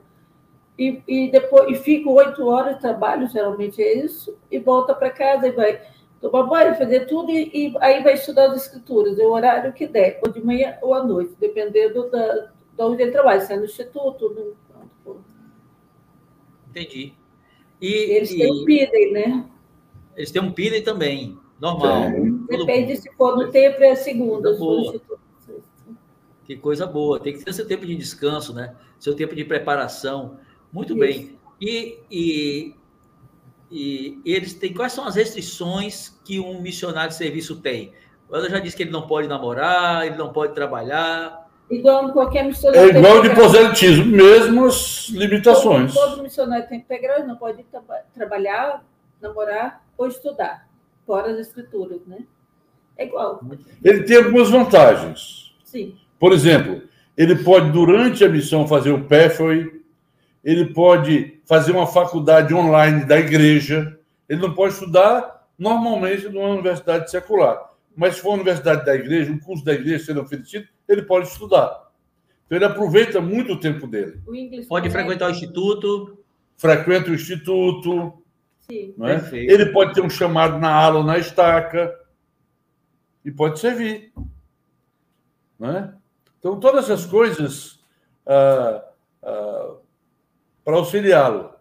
[0.77, 5.09] e, e depois e ficam oito horas de trabalho, geralmente é isso, e volta para
[5.09, 5.81] casa e vai
[6.23, 9.85] tomar banho, fazer tudo e, e, aí vai estudar as escrituras, é o horário que
[9.85, 13.57] der, ou de manhã ou à noite, dependendo da, de onde ele trabalha, se é
[13.57, 14.55] no instituto.
[15.05, 15.21] No...
[16.69, 17.13] Entendi.
[17.81, 18.37] E, eles e...
[18.37, 19.49] têm um PIDEM, né?
[20.15, 22.09] Eles têm um PIDEM também, normal.
[22.47, 24.55] Depende se for no tempo, é a segunda.
[26.45, 27.19] Que coisa boa.
[27.19, 28.75] Tem que ter seu tempo de descanso, né?
[28.99, 30.37] Seu tempo de preparação.
[30.71, 30.99] Muito Isso.
[30.99, 31.39] bem.
[31.59, 32.75] E, e,
[33.73, 34.73] e eles têm.
[34.73, 37.91] Quais são as restrições que um missionário de serviço tem?
[38.29, 42.95] Eu já disse que ele não pode namorar, ele não pode trabalhar, Igual qualquer missionário.
[42.95, 45.93] É igual de proselitismo, mesmas limitações.
[45.93, 47.81] Todo, todo missionário tem que pegar, não pode tra
[48.13, 48.83] trabalhar,
[49.21, 50.67] namorar ou estudar,
[51.05, 52.19] fora as escrituras, né?
[52.97, 53.41] É igual.
[53.83, 55.55] Ele tem algumas vantagens.
[55.63, 55.97] Sim.
[56.19, 56.83] Por exemplo,
[57.17, 59.82] ele pode, durante a missão, fazer o pathway,
[60.43, 67.09] ele pode fazer uma faculdade online da igreja, ele não pode estudar normalmente numa universidade
[67.09, 67.71] secular.
[67.95, 71.27] Mas se for uma universidade da igreja, um curso da igreja sendo oferecido, ele pode
[71.27, 71.91] estudar.
[72.45, 74.21] Então, ele aproveita muito o tempo dele.
[74.27, 76.19] O pode frequentar o instituto.
[76.57, 78.21] Frequenta o instituto.
[78.61, 78.93] Sim.
[78.97, 79.29] Não é?
[79.31, 81.93] Ele pode ter um chamado na ala ou na estaca.
[83.23, 84.11] E pode servir.
[85.57, 85.93] Não é?
[86.39, 87.79] Então, todas essas coisas
[88.25, 88.83] ah,
[89.21, 89.75] ah,
[90.63, 91.51] para auxiliá-lo.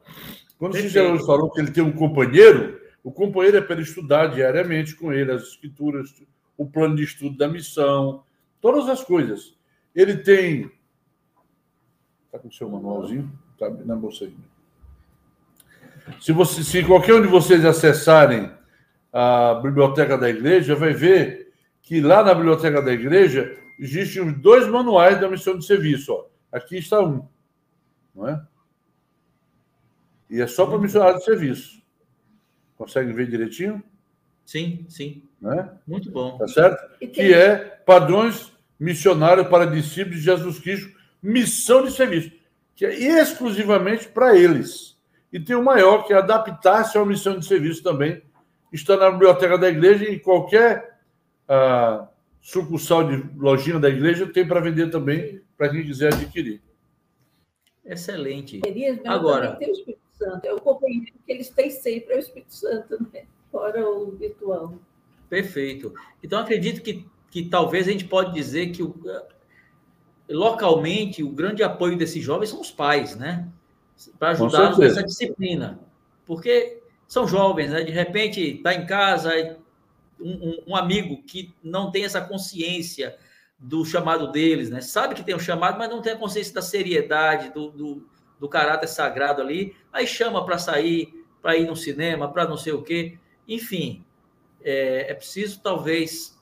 [0.59, 4.29] Quando o Cícero falou que ele tem um companheiro, o companheiro é para ele estudar
[4.29, 6.09] diariamente com ele as escrituras,
[6.57, 8.23] o plano de estudo da missão,
[8.61, 9.57] todas as coisas.
[9.95, 10.71] Ele tem.
[12.27, 13.31] Está com o seu manualzinho?
[13.53, 14.35] Está na bolsa aí.
[16.21, 18.51] Se, você, se qualquer um de vocês acessarem
[19.13, 24.67] a biblioteca da igreja, vai ver que lá na biblioteca da igreja existem os dois
[24.69, 26.13] manuais da missão de serviço.
[26.13, 26.27] Ó.
[26.51, 27.27] Aqui está um.
[28.15, 28.43] Não é?
[30.33, 31.83] E é só para missionário de serviço.
[32.75, 33.85] Consegue ver direitinho?
[34.47, 35.29] Sim, sim.
[35.39, 35.71] Né?
[35.87, 36.39] Muito bom.
[36.39, 36.99] Tá certo?
[36.99, 40.91] Que é padrões missionários para discípulos de Jesus Cristo,
[41.23, 42.33] missão de serviço,
[42.75, 44.97] que é exclusivamente para eles.
[45.31, 48.23] E tem o maior, que é adaptar-se a uma missão de serviço também.
[48.73, 50.99] Está na biblioteca da igreja e qualquer
[51.47, 52.09] ah,
[52.41, 56.63] sucursal de lojinha da igreja tem para vender também, para quem quiser adquirir.
[57.85, 58.63] Excelente.
[59.05, 59.59] Agora.
[60.23, 63.25] Santo, é o companheiro que eles têm sempre, é o Espírito Santo, né?
[63.53, 64.75] fora o virtual.
[65.29, 65.95] Perfeito.
[66.23, 68.95] Então, acredito que, que talvez a gente pode dizer que o,
[70.29, 73.49] localmente o grande apoio desses jovens são os pais, né?
[74.19, 75.79] Para ajudá-los nessa disciplina.
[76.25, 77.83] Porque são jovens, né?
[77.83, 79.31] De repente está em casa,
[80.19, 83.17] um, um, um, amigo que não tem essa consciência
[83.59, 84.81] do chamado deles, né?
[84.81, 88.09] Sabe que tem um chamado, mas não tem a consciência da seriedade, do, do,
[88.43, 89.77] do caráter sagrado ali.
[89.93, 93.17] Aí chama para sair, para ir no cinema, para não sei o quê.
[93.47, 94.05] Enfim,
[94.65, 96.37] é, é preciso talvez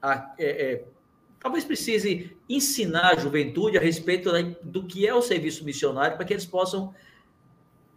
[0.00, 0.84] a, é, é,
[1.40, 4.30] talvez precise ensinar a juventude a respeito
[4.62, 6.94] do que é o serviço missionário para que eles possam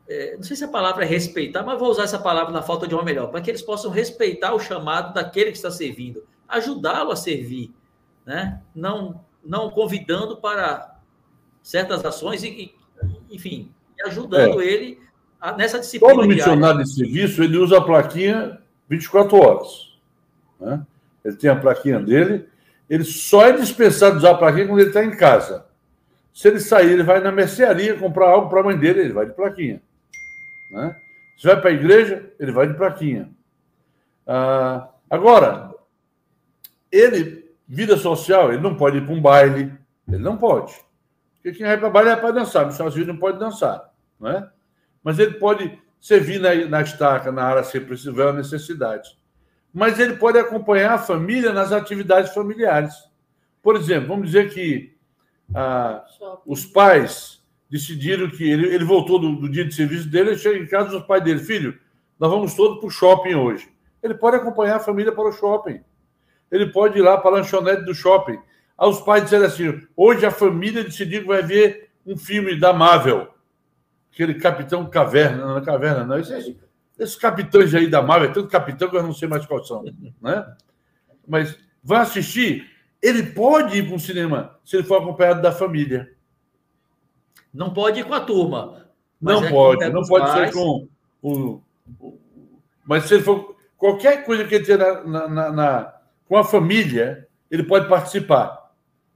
[0.08, 2.88] é, não sei se a palavra é respeitar, mas vou usar essa palavra na falta
[2.88, 7.12] de uma melhor, para que eles possam respeitar o chamado daquele que está servindo, ajudá-lo
[7.12, 7.72] a servir,
[8.26, 8.64] né?
[8.74, 11.00] Não não convidando para
[11.62, 12.74] certas ações e,
[13.32, 13.72] enfim,
[14.06, 14.66] ajudando é.
[14.66, 15.00] ele
[15.40, 16.14] a, nessa disciplina.
[16.14, 19.98] Todo missionário de serviço ele usa a plaquinha 24 horas.
[20.60, 20.86] Né?
[21.24, 22.48] Ele tem a plaquinha dele,
[22.90, 25.66] ele só é dispensado de usar a plaquinha quando ele está em casa.
[26.34, 29.26] Se ele sair, ele vai na mercearia comprar algo para a mãe dele, ele vai
[29.26, 29.82] de plaquinha.
[30.72, 30.96] Né?
[31.38, 33.30] Se vai para a igreja, ele vai de plaquinha.
[34.28, 35.74] Ah, agora,
[36.92, 39.74] ele, vida social, ele não pode ir para um baile,
[40.08, 40.74] ele não pode.
[41.42, 43.92] Porque quem vai para baile é para dançar, o senhor não pode dançar.
[44.20, 44.48] Não é?
[45.04, 49.18] Mas ele pode servir na, na estaca, na área se precisar a necessidade.
[49.74, 52.94] Mas ele pode acompanhar a família nas atividades familiares.
[53.64, 54.96] Por exemplo, vamos dizer que
[55.56, 56.04] ah,
[56.46, 60.68] os pais decidiram que ele, ele voltou do, do, dia de serviço dele, chega em
[60.68, 61.80] casa os pais dele, filho,
[62.20, 63.72] nós vamos todos para o shopping hoje.
[64.04, 65.82] Ele pode acompanhar a família para o shopping.
[66.52, 68.38] ele pode ir lá para a lanchonete do shopping.
[68.82, 72.74] Aí os pais disseram assim: hoje a família decidiu que vai ver um filme da
[72.74, 73.32] Marvel.
[74.12, 76.18] Aquele Capitão Caverna, não é Caverna, não.
[76.18, 76.56] Esses,
[76.98, 79.86] esses capitães aí da Marvel, é tanto capitão que eu não sei mais quais são.
[80.20, 80.56] Né?
[81.28, 86.12] Mas vai assistir, ele pode ir para um cinema se ele for acompanhado da família.
[87.54, 88.88] Não pode ir com a turma.
[89.22, 90.50] Não é pode, não pode pais.
[90.50, 90.88] ser com
[91.22, 91.62] o.
[92.84, 93.56] Mas se ele for.
[93.78, 95.94] Qualquer coisa que ele tenha na, na, na,
[96.28, 98.61] com a família, ele pode participar.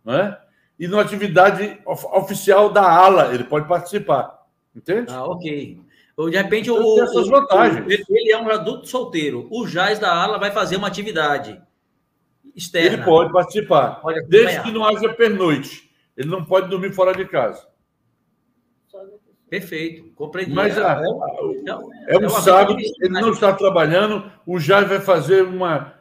[0.05, 0.39] Não é?
[0.79, 4.45] E numa atividade oficial da ala, ele pode participar.
[4.75, 5.11] Entende?
[5.11, 5.79] Ah, ok.
[6.17, 8.05] De repente, então, o, essas vantagens.
[8.09, 9.47] ele é um adulto solteiro.
[9.49, 11.61] O Jaz da ala vai fazer uma atividade
[12.55, 12.93] externa.
[12.93, 15.89] Ele pode participar, pode desde que não haja pernoite.
[16.15, 17.67] Ele não pode dormir fora de casa.
[19.49, 20.53] Perfeito, compreendi.
[20.53, 25.43] Mas a, é, é, é um sábado, ele não está trabalhando, o Jair vai fazer
[25.43, 25.94] uma, um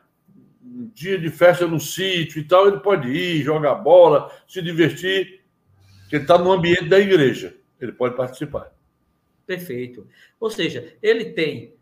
[0.94, 5.42] dia de festa no sítio e tal, ele pode ir, jogar bola, se divertir,
[6.02, 8.72] porque ele está no ambiente da igreja, ele pode participar.
[9.44, 10.07] Perfeito.
[10.38, 11.74] Ou seja, ele tem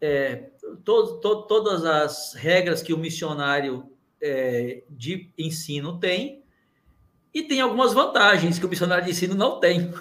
[0.00, 0.50] é,
[0.84, 3.90] to, to, todas as regras que o missionário
[4.22, 6.42] é, de ensino tem,
[7.34, 9.92] e tem algumas vantagens que o missionário de ensino não tem.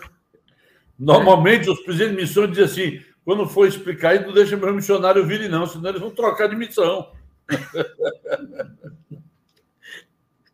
[0.98, 5.50] Normalmente, os presidentes de missão dizem assim: quando for explicar não deixa meu missionário vir,
[5.50, 7.12] não, senão eles vão trocar de missão.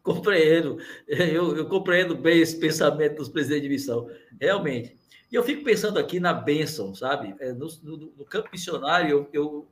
[0.01, 0.77] compreendo,
[1.08, 4.95] eu, eu, compreendo bem esse pensamento dos presidentes de missão, realmente.
[5.31, 7.36] E eu fico pensando aqui na bênção, sabe?
[7.39, 9.67] É, no, no, no campo missionário, eu, eu,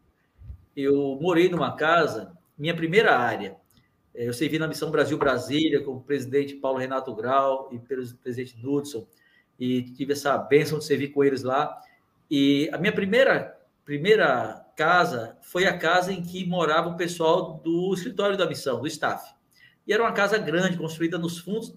[0.76, 3.56] eu morei numa casa, minha primeira área.
[4.16, 8.60] É, eu servi na Missão Brasil-Brasília com o presidente Paulo Renato Grau e pelo presidente
[8.60, 9.08] Knudson
[9.60, 11.80] e tive essa bênção de servir com eles lá.
[12.30, 17.94] E a minha primeira, primeira casa foi a casa em que morava o pessoal do
[17.94, 19.34] escritório da missão, do staff.
[19.86, 21.76] E era uma casa grande, construída nos fundos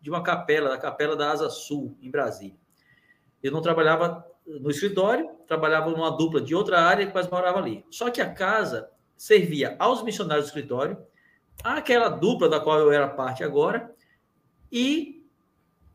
[0.00, 2.56] de uma capela, da Capela da Asa Sul, em Brasília.
[3.42, 7.84] Eu não trabalhava no escritório, trabalhava numa dupla de outra área, mas morava ali.
[7.90, 10.98] Só que a casa servia aos missionários do escritório,
[11.64, 13.92] àquela dupla da qual eu era parte agora,
[14.70, 15.26] e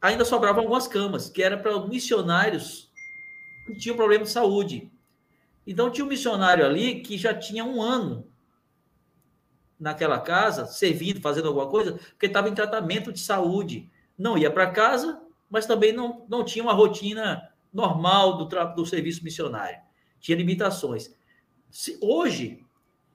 [0.01, 2.91] ainda sobravam algumas camas, que era para missionários
[3.67, 4.91] que tinham problema de saúde.
[5.65, 8.27] Então, tinha um missionário ali que já tinha um ano
[9.79, 13.89] naquela casa, servindo, fazendo alguma coisa, porque estava em tratamento de saúde.
[14.17, 15.19] Não ia para casa,
[15.49, 18.45] mas também não, não tinha uma rotina normal do,
[18.75, 19.79] do serviço missionário.
[20.19, 21.13] Tinha limitações.
[21.69, 22.63] Se, hoje,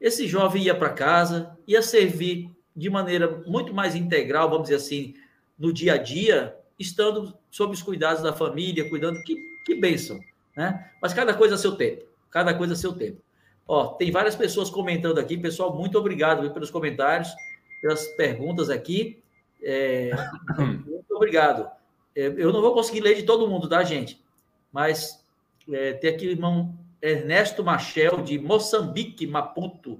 [0.00, 5.14] esse jovem ia para casa, ia servir de maneira muito mais integral, vamos dizer assim,
[5.58, 10.18] no dia a dia, estando sob os cuidados da família, cuidando, que, que bênção,
[10.54, 10.90] né?
[11.00, 12.04] Mas cada coisa a seu tempo,
[12.36, 13.22] cada coisa a seu tempo.
[13.66, 17.34] Ó, tem várias pessoas comentando aqui, pessoal, muito obrigado pelos comentários,
[17.80, 19.22] pelas perguntas aqui.
[19.62, 20.10] É,
[20.58, 21.66] muito obrigado.
[22.14, 24.22] É, eu não vou conseguir ler de todo mundo, tá, gente?
[24.70, 25.24] Mas
[25.72, 29.98] é, tem aqui o irmão Ernesto Machel, de Moçambique, Maputo.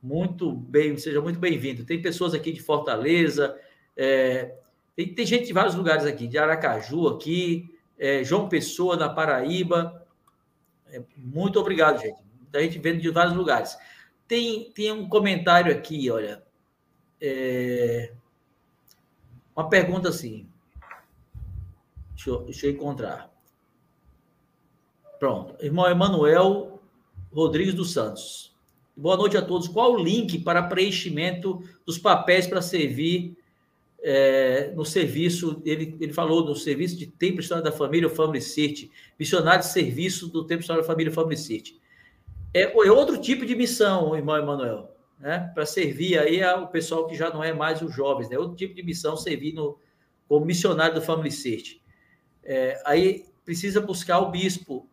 [0.00, 1.84] Muito bem, seja muito bem-vindo.
[1.84, 3.58] Tem pessoas aqui de Fortaleza,
[3.96, 4.54] é,
[4.94, 7.68] tem, tem gente de vários lugares aqui, de Aracaju aqui,
[7.98, 10.06] é, João Pessoa, na Paraíba.
[10.90, 12.18] É, muito obrigado, gente.
[12.52, 13.76] A gente vendo de vários lugares.
[14.26, 16.42] Tem, tem um comentário aqui, olha.
[17.20, 18.12] É,
[19.54, 20.48] uma pergunta assim.
[22.14, 23.30] Deixa eu, deixa eu encontrar.
[25.18, 25.56] Pronto.
[25.64, 26.80] Irmão Emanuel
[27.32, 28.56] Rodrigues dos Santos.
[28.96, 29.68] Boa noite a todos.
[29.68, 33.37] Qual o link para preenchimento dos papéis para servir
[34.00, 38.40] é, no serviço, ele, ele falou no serviço de Tempo História da Família, o Family
[38.40, 41.80] City, missionário de serviço do Tempo História da Família, o Family City.
[42.54, 45.50] É, é outro tipo de missão, irmão Emanuel, né?
[45.52, 48.38] para servir aí ao pessoal que já não é mais os jovens, né?
[48.38, 49.78] outro tipo de missão, servir no,
[50.28, 51.82] como missionário do Family City.
[52.44, 54.88] É, aí precisa buscar o bispo,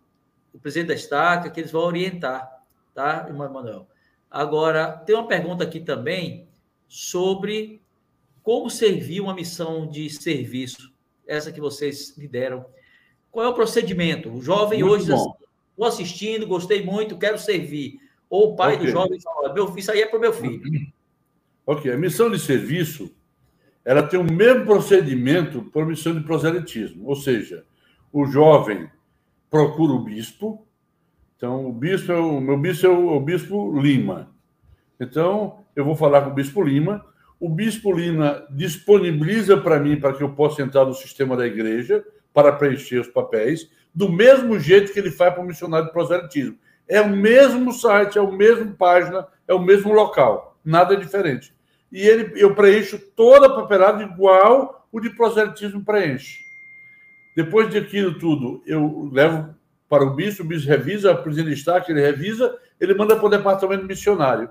[0.51, 3.87] o presidente da estaca, que eles vão orientar, tá, irmão Emanuel?
[4.29, 6.49] Agora, tem uma pergunta aqui também
[6.87, 7.84] sobre
[8.45, 10.93] como servir uma missão de serviço,
[11.25, 12.63] essa que vocês lideram.
[13.31, 14.31] Qual é o procedimento?
[14.31, 15.35] O jovem muito hoje, estou
[15.79, 17.99] assim, assistindo, gostei muito, quero servir.
[18.29, 18.85] Ou o pai okay.
[18.85, 20.61] do jovem fala, meu, isso aí é para o meu filho.
[21.67, 23.11] Ok, a missão de serviço,
[23.83, 27.65] ela tem o mesmo procedimento para a missão de proselitismo, ou seja,
[28.13, 28.87] o jovem
[29.49, 30.63] procura o bispo,
[31.35, 34.29] então o bispo é o meu bispo é o, o bispo Lima.
[34.99, 37.03] Então, eu vou falar com o bispo Lima,
[37.39, 42.03] o Bispo Lina disponibiliza para mim para que eu possa entrar no sistema da igreja
[42.33, 46.57] para preencher os papéis, do mesmo jeito que ele faz para o missionário de proselitismo.
[46.87, 51.53] É o mesmo site, é o mesmo página, é o mesmo local, nada diferente.
[51.91, 56.39] e ele, eu preencho toda a papelada igual o de proselitismo preenche.
[57.35, 59.53] Depois daquilo tudo, eu levo
[59.87, 63.25] para o bispo, o bispo revisa, a presidente está, que ele revisa, ele manda para
[63.25, 64.49] o departamento missionário.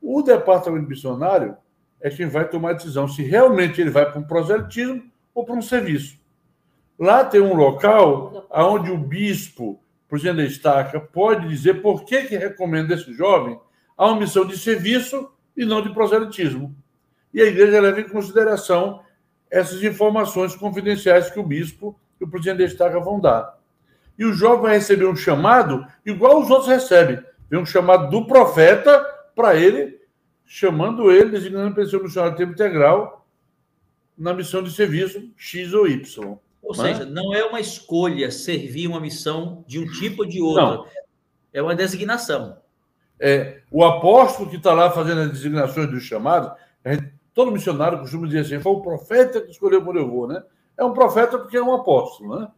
[0.00, 1.56] O departamento missionário
[2.04, 5.02] é quem vai tomar a decisão se realmente ele vai para um proselitismo
[5.34, 6.18] ou para um serviço.
[6.98, 12.36] Lá tem um local onde o bispo, presidente da estaca, pode dizer por que, que
[12.36, 13.58] recomenda esse jovem
[13.96, 16.76] a uma missão de serviço e não de proselitismo.
[17.32, 19.00] E a igreja leva em consideração
[19.50, 23.58] essas informações confidenciais que o bispo e o presidente da estaca vão dar.
[24.18, 27.18] E o jovem vai receber um chamado igual os outros recebem.
[27.48, 29.02] Vem um chamado do profeta
[29.34, 30.03] para ele,
[30.54, 33.26] chamando ele, designando ser um missionário de tempo integral
[34.16, 36.38] na missão de serviço X ou Y.
[36.62, 40.64] Ou seja, não é uma escolha servir uma missão de um tipo ou de outro.
[40.64, 40.86] Não.
[41.52, 42.56] É uma designação.
[43.18, 46.52] É, o apóstolo que está lá fazendo as designações dos chamados,
[47.34, 50.40] todo missionário costuma dizer assim: foi o profeta que escolheu por eu vou, né?
[50.78, 52.48] É um profeta porque é um apóstolo, né?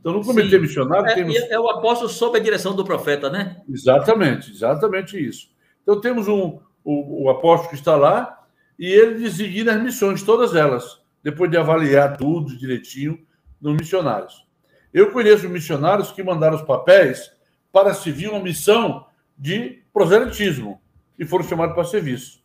[0.00, 0.58] Então, no comitê Sim.
[0.58, 1.06] missionário.
[1.06, 1.36] É, temos...
[1.36, 3.62] é o apóstolo sob a direção do profeta, né?
[3.68, 5.54] Exatamente, exatamente isso.
[5.84, 8.44] Então, temos um, o, o apóstolo que está lá
[8.78, 13.18] e ele designa as missões, todas elas, depois de avaliar tudo direitinho
[13.60, 14.46] nos missionários.
[14.92, 17.32] Eu conheço missionários que mandaram os papéis
[17.72, 19.06] para servir uma missão
[19.36, 20.80] de proselitismo
[21.18, 22.42] e foram chamados para serviço.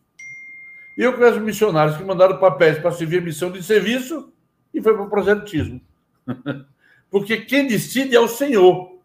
[0.96, 4.32] E eu conheço missionários que mandaram papéis para servir a missão de serviço
[4.72, 5.80] e foi para o proselitismo.
[7.10, 8.98] Porque quem decide é o Senhor.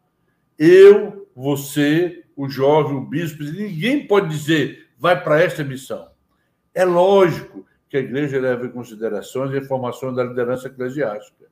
[0.58, 6.10] Eu, você, o jovem, o bispo, ninguém pode dizer vai para esta missão.
[6.74, 11.46] É lógico que a igreja leva em consideração as informações da liderança eclesiástica.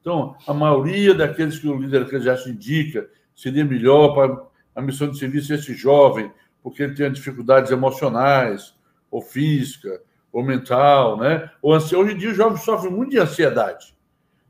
[0.00, 5.18] Então, a maioria daqueles que o líder eclesiástico indica seria melhor para a missão de
[5.18, 6.32] serviço esse jovem,
[6.62, 8.74] porque ele tem dificuldades emocionais,
[9.10, 10.00] ou física,
[10.32, 11.50] ou mental, né?
[11.62, 13.94] Ou Hoje em dia, os jovens sofrem muito de ansiedade,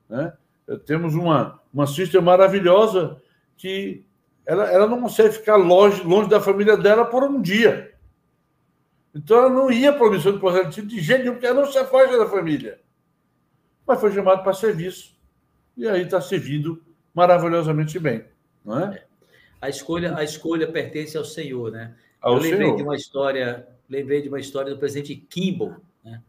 [0.09, 0.33] né?
[0.85, 3.17] Temos uma, uma sister maravilhosa
[3.57, 4.05] que
[4.45, 7.95] ela, ela não consegue ficar longe, longe da família dela por um dia.
[9.19, 11.71] Então, ela não ia para a missão de proselitismo de jeito nenhum, porque ela não
[11.71, 12.79] se afasta da família.
[13.85, 15.19] Mas foi chamado para serviço
[15.77, 16.81] e aí está servindo
[17.13, 18.25] maravilhosamente bem,
[18.65, 19.05] não é?
[19.61, 21.97] A escolha, a escolha pertence ao Senhor, né?
[22.21, 22.77] Ao Eu lembrei Senhor.
[22.77, 26.23] de uma história, lembrei de uma história do presidente Kimball, né?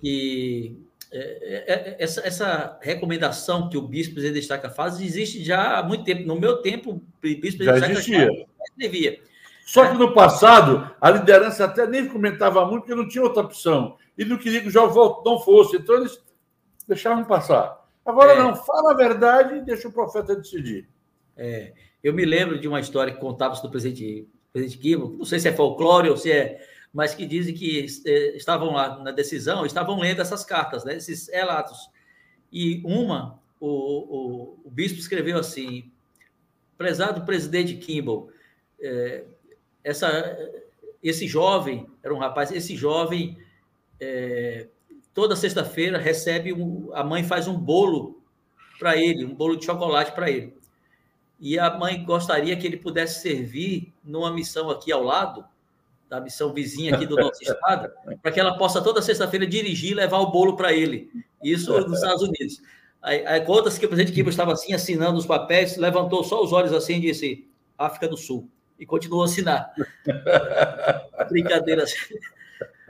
[0.00, 0.78] que
[1.10, 5.82] é, é, é, essa, essa, recomendação que o bispo presidente destaca faz existe já há
[5.82, 6.26] muito tempo.
[6.26, 8.28] No meu tempo, o bispo já existia.
[8.76, 9.20] devia.
[9.64, 13.96] Só que no passado, a liderança até nem comentava muito, porque não tinha outra opção.
[14.16, 15.76] E não queria que o jovem não fosse.
[15.76, 16.22] Então, eles
[16.86, 17.82] deixavam passar.
[18.04, 18.38] Agora é.
[18.38, 20.86] não, fala a verdade e deixa o profeta decidir.
[21.36, 21.72] É.
[22.02, 25.52] Eu me lembro de uma história que contava do presidente, presidente não sei se é
[25.52, 26.60] folclore ou se é,
[26.92, 31.28] mas que dizem que é, estavam lá na decisão, estavam lendo essas cartas, né, esses
[31.28, 31.88] relatos.
[32.52, 35.90] E uma, o, o, o bispo escreveu assim:
[36.76, 38.30] prezado presidente Kimball,
[38.78, 39.24] é,
[39.84, 40.36] essa,
[41.02, 43.38] esse jovem, era um rapaz, esse jovem
[44.00, 44.66] é,
[45.12, 48.20] toda sexta-feira recebe um, a mãe faz um bolo
[48.78, 50.54] para ele, um bolo de chocolate para ele.
[51.38, 55.44] E a mãe gostaria que ele pudesse servir numa missão aqui ao lado,
[56.08, 57.90] da missão vizinha aqui do nosso estado,
[58.22, 61.10] para que ela possa toda sexta-feira dirigir e levar o bolo para ele.
[61.42, 62.60] Isso nos Estados Unidos.
[63.02, 66.52] Aí, aí conta-se que o presidente Kibo estava assim assinando os papéis, levantou só os
[66.52, 68.48] olhos assim e disse: África do Sul.
[68.78, 69.72] E continuou a assinar.
[71.28, 71.84] Brincadeira.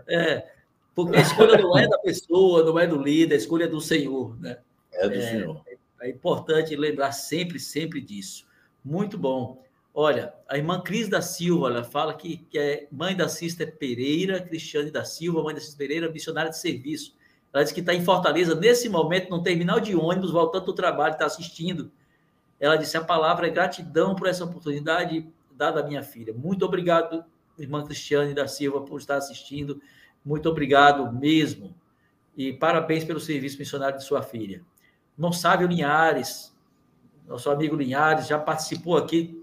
[0.06, 0.46] É,
[0.94, 3.80] porque a escolha não é da pessoa, não é do líder, a escolha é do
[3.80, 4.38] Senhor.
[4.40, 4.58] Né?
[4.92, 5.60] É do é, Senhor.
[6.00, 8.46] É importante lembrar sempre, sempre disso.
[8.84, 9.62] Muito bom.
[9.92, 14.40] Olha, a irmã Cris da Silva, ela fala que, que é mãe da Sister Pereira,
[14.40, 17.14] Cristiane da Silva, mãe da Sister Pereira, missionária de serviço.
[17.52, 21.12] Ela diz que está em Fortaleza, nesse momento, no terminal de ônibus, voltando do trabalho,
[21.12, 21.92] está assistindo.
[22.58, 26.32] Ela disse: a palavra é gratidão por essa oportunidade dada à minha filha.
[26.32, 27.24] Muito obrigado,
[27.58, 29.80] irmã Cristiane da Silva, por estar assistindo.
[30.24, 31.74] Muito obrigado mesmo.
[32.36, 34.64] E parabéns pelo serviço missionário de sua filha.
[35.16, 36.54] Não sabe o Linhares,
[37.26, 39.40] nosso amigo Linhares, já participou aqui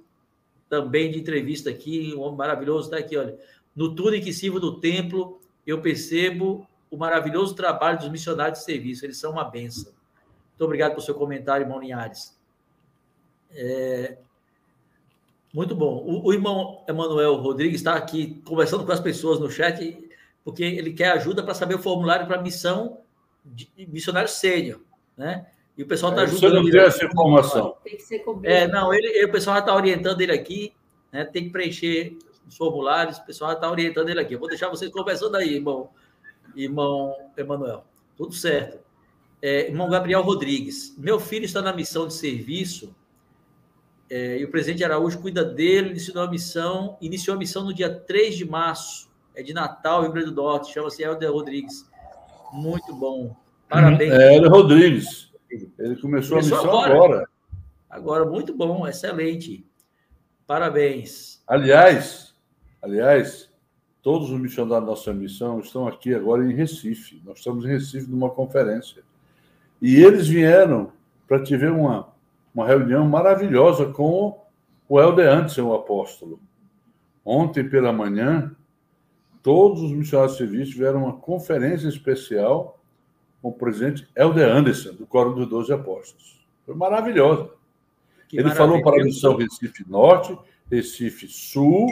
[0.70, 3.38] também de entrevista aqui, um homem maravilhoso, está aqui, olha.
[3.76, 9.06] No túnel que sirvo do templo, eu percebo o maravilhoso trabalho dos missionários de serviço,
[9.06, 9.92] eles são uma benção.
[10.52, 12.40] Muito obrigado pelo seu comentário, irmão Linhares.
[13.52, 14.18] É...
[15.54, 16.04] Muito bom.
[16.06, 20.10] O, o irmão Emanuel Rodrigues está aqui conversando com as pessoas no chat
[20.44, 23.00] porque ele quer ajuda para saber o formulário para missão
[23.46, 24.80] de missionário sênior,
[25.18, 25.48] né?
[25.78, 26.52] E o pessoal está é, ajudando.
[26.52, 27.76] Você não quer essa informação.
[27.84, 30.74] Tem que ser É, não, ele, ele, o pessoal já está orientando ele aqui,
[31.12, 31.26] né?
[31.26, 34.36] Tem que preencher os formulários, o pessoal já está orientando ele aqui.
[34.36, 35.90] Eu vou deixar vocês conversando aí, irmão
[36.56, 37.86] Irmão Emanuel,
[38.18, 38.80] tudo certo.
[39.42, 42.94] É, irmão Gabriel Rodrigues, meu filho está na missão de serviço
[44.14, 47.90] é, e o presidente Araújo cuida dele, iniciou a missão, iniciou a missão no dia
[47.90, 51.90] 3 de março, é de Natal, Rio Grande do Norte, chama-se Helder Rodrigues.
[52.52, 53.34] Muito bom.
[53.70, 54.12] Parabéns.
[54.12, 55.32] É, Helder Rodrigues.
[55.50, 56.94] Ele começou, começou a missão agora.
[56.94, 57.30] agora.
[57.90, 59.66] Agora, muito bom, excelente.
[60.46, 61.42] Parabéns.
[61.48, 62.36] Aliás,
[62.82, 63.50] aliás,
[64.02, 67.22] todos os missionários da nossa missão estão aqui agora em Recife.
[67.24, 69.04] Nós estamos em Recife numa conferência.
[69.82, 70.92] E eles vieram
[71.26, 72.14] para te ver uma,
[72.54, 74.42] uma reunião maravilhosa com
[74.88, 76.40] o Helder Anderson, o apóstolo.
[77.24, 78.56] Ontem pela manhã,
[79.42, 82.80] todos os missionários civis tiveram uma conferência especial
[83.42, 86.46] com o presidente Helder Anderson, do Coro dos Doze Apóstolos.
[86.66, 87.50] Foi maravilhosa.
[88.28, 90.38] Que Ele falou para a missão Recife Norte,
[90.70, 91.88] Recife Sul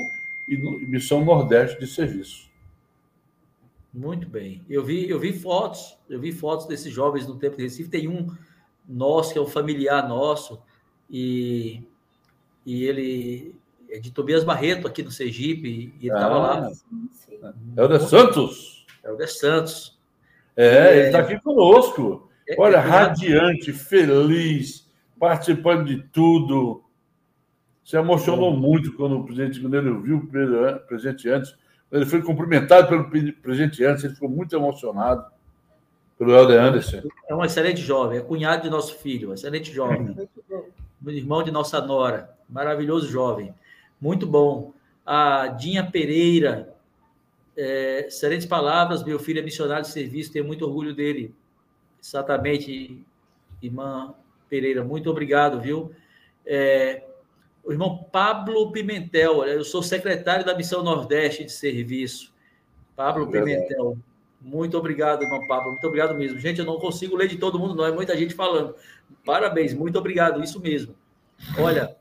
[0.47, 0.57] e
[0.87, 2.49] missão Nordeste de serviço.
[3.93, 4.63] Muito bem.
[4.69, 7.89] Eu vi, eu vi fotos, eu vi fotos desses jovens no tempo de Recife.
[7.89, 8.27] Tem um
[8.89, 10.59] nosso, que é um familiar nosso,
[11.09, 11.83] e,
[12.65, 13.55] e ele
[13.89, 16.71] é de Tobias Barreto, aqui no Sergipe, e ele estava ah, lá.
[17.77, 18.85] É o de Santos.
[19.03, 19.99] É o de Santos.
[20.55, 22.29] É, é ele está aqui conosco.
[22.47, 24.87] É, Olha, é, radiante, feliz,
[25.19, 26.83] participando de tudo.
[27.83, 30.27] Se emocionou muito quando o presidente, quando ele viu o
[30.87, 31.55] presidente antes,
[31.91, 33.09] ele foi cumprimentado pelo
[33.41, 35.25] presidente antes, ele ficou muito emocionado
[36.19, 37.01] pelo Helder Anderson.
[37.29, 40.15] É um excelente jovem, é cunhado de nosso filho, excelente jovem.
[41.07, 43.55] Irmão de nossa nora, maravilhoso jovem.
[44.01, 44.73] Muito bom.
[45.05, 46.75] A Dinha Pereira,
[47.55, 51.33] é, excelentes palavras, meu filho é missionário de serviço, tenho muito orgulho dele.
[52.03, 53.01] Exatamente,
[53.61, 54.13] irmã
[54.49, 55.93] Pereira, muito obrigado, viu?
[56.45, 57.05] É,
[57.63, 62.33] o irmão Pablo Pimentel, eu sou secretário da Missão Nordeste de Serviço.
[62.93, 63.97] Pablo é Pimentel,
[64.41, 66.39] muito obrigado, irmão Pablo, muito obrigado mesmo.
[66.39, 68.75] Gente, eu não consigo ler de todo mundo, não, é muita gente falando.
[69.25, 70.95] Parabéns, muito obrigado, isso mesmo.
[71.57, 71.95] Olha,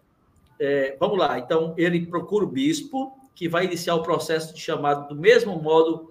[0.59, 5.09] é, vamos lá, então ele procura o bispo, que vai iniciar o processo de chamado
[5.09, 6.11] do mesmo modo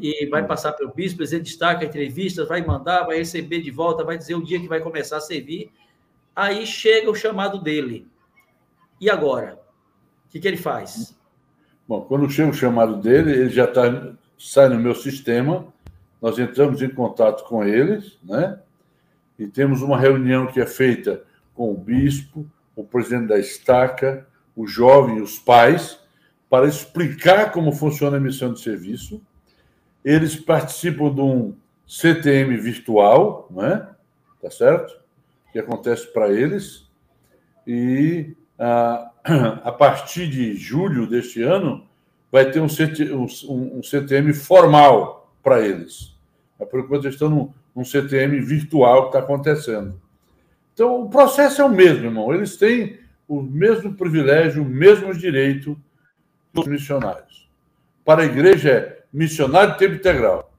[0.00, 4.04] e vai passar pelo bispo, presidente destaca a entrevista, vai mandar, vai receber de volta,
[4.04, 5.70] vai dizer o dia que vai começar a servir.
[6.34, 8.06] Aí chega o chamado dele.
[9.00, 9.58] E agora?
[10.26, 11.16] O que, que ele faz?
[11.88, 15.66] Bom, quando chega o chamado dele, ele já tá, sai no meu sistema,
[16.20, 18.58] nós entramos em contato com eles, né?
[19.38, 21.22] E temos uma reunião que é feita
[21.54, 24.26] com o bispo, o presidente da estaca,
[24.56, 26.00] o jovem e os pais,
[26.48, 29.22] para explicar como funciona a missão de serviço.
[30.02, 31.54] Eles participam de um
[31.86, 33.88] CTM virtual, né?
[34.40, 34.98] Tá certo?
[35.52, 36.88] Que acontece para eles.
[37.66, 41.86] E a partir de julho deste ano,
[42.30, 42.68] vai ter um,
[43.82, 46.16] CTM formal para eles.
[46.70, 50.00] Por enquanto, eles estão num, num CTM virtual que está acontecendo.
[50.72, 52.32] Então, o processo é o mesmo, irmão.
[52.32, 55.76] Eles têm o mesmo privilégio, o mesmo direito
[56.52, 57.48] dos missionários.
[58.04, 60.52] Para a igreja é missionário de tempo integral.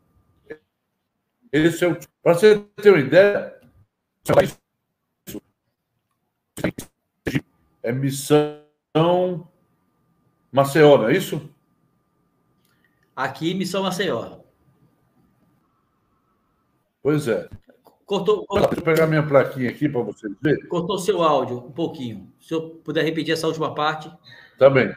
[1.51, 1.97] Esse é o.
[2.23, 3.53] Para você ter uma ideia,
[7.83, 8.61] é missão
[10.51, 11.49] Maceió, não é isso?
[13.15, 14.39] Aqui, missão Maceió.
[17.03, 17.49] Pois é.
[18.05, 18.69] Cortou, cortou.
[18.69, 20.67] Deixa eu pegar minha plaquinha aqui para vocês verem.
[20.67, 22.31] Cortou seu áudio um pouquinho.
[22.39, 24.11] Se eu puder repetir essa última parte.
[24.57, 24.93] Tá bem.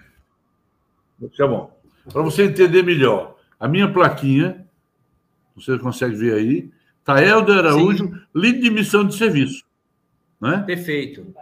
[1.36, 1.72] Tá bom.
[2.12, 4.66] Para você entender melhor, a minha plaquinha,
[5.54, 6.70] você consegue ver aí,
[7.04, 8.20] tá Helder Araújo, Sim.
[8.34, 9.64] líder de missão de serviço.
[10.40, 10.58] Né?
[10.66, 11.34] Perfeito.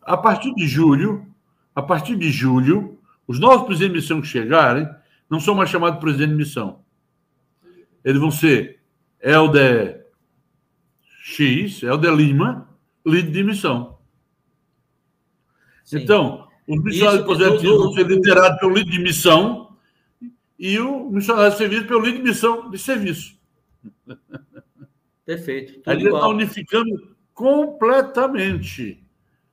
[0.00, 1.26] A partir de julho,
[1.74, 4.88] a partir de julho, os novos presidentes de missão que chegarem
[5.28, 6.84] não são mais chamados presidente de missão.
[8.04, 8.80] Eles vão ser
[9.20, 10.06] Helder
[11.22, 12.68] X, Helder Lima,
[13.04, 13.98] líder de missão.
[15.84, 15.98] Sim.
[15.98, 19.76] Então, os missionários de projetismo vão ser liderados pelo líder de missão
[20.58, 23.36] e o missionário de serviço pelo líder de missão de serviço.
[25.24, 25.82] Perfeito.
[25.86, 29.05] Aí ele está unificando completamente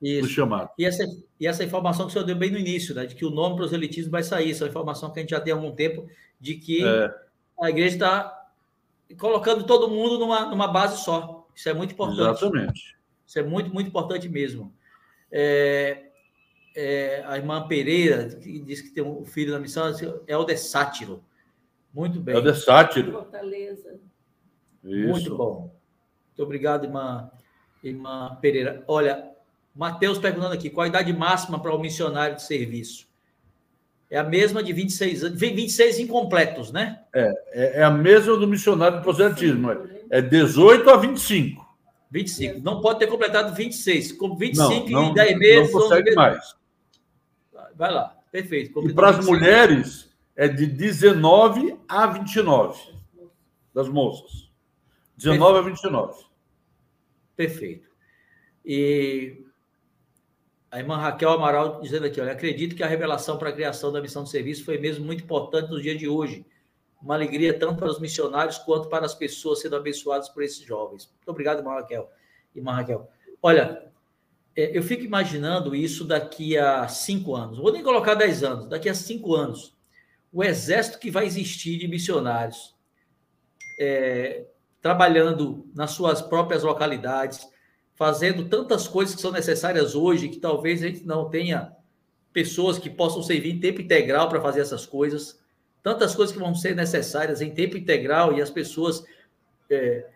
[0.04, 0.28] isso.
[0.28, 0.70] chamado.
[0.78, 1.04] E essa,
[1.38, 3.56] e essa informação que o senhor deu bem no início, né, de que o nome
[3.56, 6.06] proselitismo vai sair, essa informação que a gente já tem há algum tempo,
[6.40, 7.14] de que é.
[7.60, 8.48] a igreja está
[9.18, 11.46] colocando todo mundo numa, numa base só.
[11.54, 12.20] Isso é muito importante.
[12.20, 12.96] Exatamente.
[13.26, 14.74] Isso é muito, muito importante mesmo.
[15.30, 16.04] É,
[16.74, 19.92] é, a irmã Pereira, que diz que tem um filho na missão,
[20.26, 21.22] é o de Sátiro.
[21.92, 22.34] Muito bem.
[22.34, 23.12] É o de Sátiro.
[23.12, 24.00] Fortaleza.
[24.82, 25.08] Isso.
[25.08, 25.74] Muito bom.
[26.28, 27.30] Muito obrigado, irmã,
[27.82, 28.84] irmã Pereira.
[28.88, 29.33] Olha,
[29.74, 33.08] Mateus perguntando aqui, qual a idade máxima para o missionário de serviço?
[34.08, 35.40] É a mesma de 26 anos.
[35.40, 37.00] 26 incompletos, né?
[37.12, 39.70] É, é, é a mesma do missionário de proselitismo.
[40.08, 41.64] É 18 a 25.
[42.10, 42.60] 25.
[42.60, 44.12] Não pode ter completado 26.
[44.12, 45.72] Com 25 não, não, e 10 meses.
[45.72, 46.54] Não consegue mais.
[47.74, 48.16] Vai lá.
[48.30, 48.88] Perfeito.
[48.88, 52.80] e para as mulheres, é de 19 a 29.
[53.72, 54.48] Das moças.
[55.16, 55.86] 19 Perfeito.
[55.86, 56.24] a 29.
[57.36, 57.88] Perfeito.
[58.64, 59.43] E
[60.74, 64.02] a irmã Raquel Amaral dizendo aqui, olha, acredito que a revelação para a criação da
[64.02, 66.44] missão de serviço foi mesmo muito importante no dia de hoje.
[67.00, 71.08] Uma alegria tanto para os missionários quanto para as pessoas sendo abençoadas por esses jovens.
[71.14, 72.10] Muito obrigado, irmã Raquel.
[72.56, 73.08] Irmã Raquel.
[73.40, 73.84] Olha,
[74.56, 77.58] é, eu fico imaginando isso daqui a cinco anos.
[77.58, 79.76] Vou nem colocar dez anos, daqui a cinco anos.
[80.32, 82.74] O exército que vai existir de missionários
[83.78, 84.44] é,
[84.82, 87.46] trabalhando nas suas próprias localidades,
[87.94, 91.72] fazendo tantas coisas que são necessárias hoje, que talvez a gente não tenha
[92.32, 95.40] pessoas que possam servir em tempo integral para fazer essas coisas,
[95.82, 99.04] tantas coisas que vão ser necessárias em tempo integral e as pessoas.
[99.70, 100.06] É,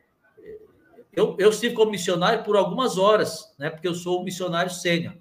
[1.13, 3.71] eu, eu estive como missionário por algumas horas, né?
[3.71, 5.15] Porque eu sou missionário sênior,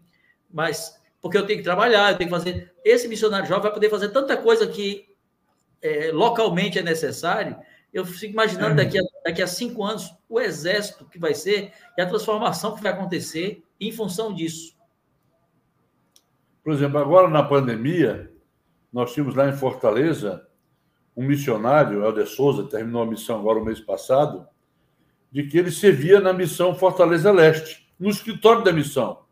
[0.51, 2.73] mas porque eu tenho que trabalhar, eu tenho que fazer.
[2.83, 5.07] Esse missionário jovem vai poder fazer tanta coisa que
[5.81, 7.57] é, localmente é necessário
[7.93, 8.85] eu fico imaginando é.
[8.85, 12.83] daqui a, daqui a cinco anos o exército que vai ser e a transformação que
[12.83, 14.75] vai acontecer em função disso.
[16.63, 18.31] Por exemplo, agora na pandemia,
[18.91, 20.45] nós tínhamos lá em Fortaleza
[21.15, 24.47] um missionário, Helder Souza, terminou a missão agora o mês passado,
[25.31, 29.25] de que ele servia na missão Fortaleza Leste, no escritório da missão.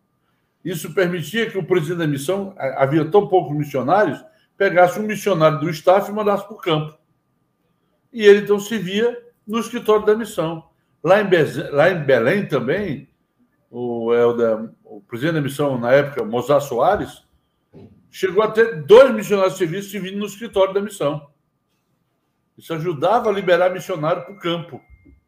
[0.63, 4.23] Isso permitia que o presidente da missão, havia tão poucos missionários,
[4.57, 6.97] pegasse um missionário do staff e mandasse para o campo
[8.15, 10.69] e ele então se via no escritório da missão.
[11.03, 13.09] Lá em, Belém, lá em Belém também,
[13.69, 14.09] o,
[14.85, 17.27] o presidente da missão na época, Mozart Soares,
[18.09, 21.29] chegou a ter dois missionários de serviço servindo no escritório da missão.
[22.57, 24.81] Isso ajudava a liberar missionário para o campo,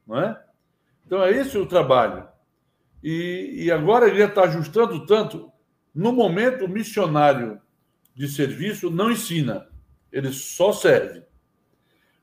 [0.07, 0.41] não é?
[1.05, 2.25] Então é esse o trabalho.
[3.03, 5.51] E, e agora ele está ajustando tanto.
[5.93, 7.59] No momento, o missionário
[8.15, 9.67] de serviço não ensina,
[10.09, 11.26] ele só serve.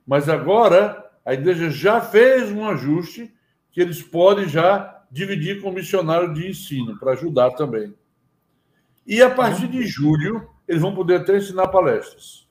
[0.07, 3.33] Mas agora a igreja já fez um ajuste
[3.73, 7.95] que eles podem já dividir com o missionário de ensino para ajudar também.
[9.07, 12.47] E a partir de julho, eles vão poder até ensinar palestras.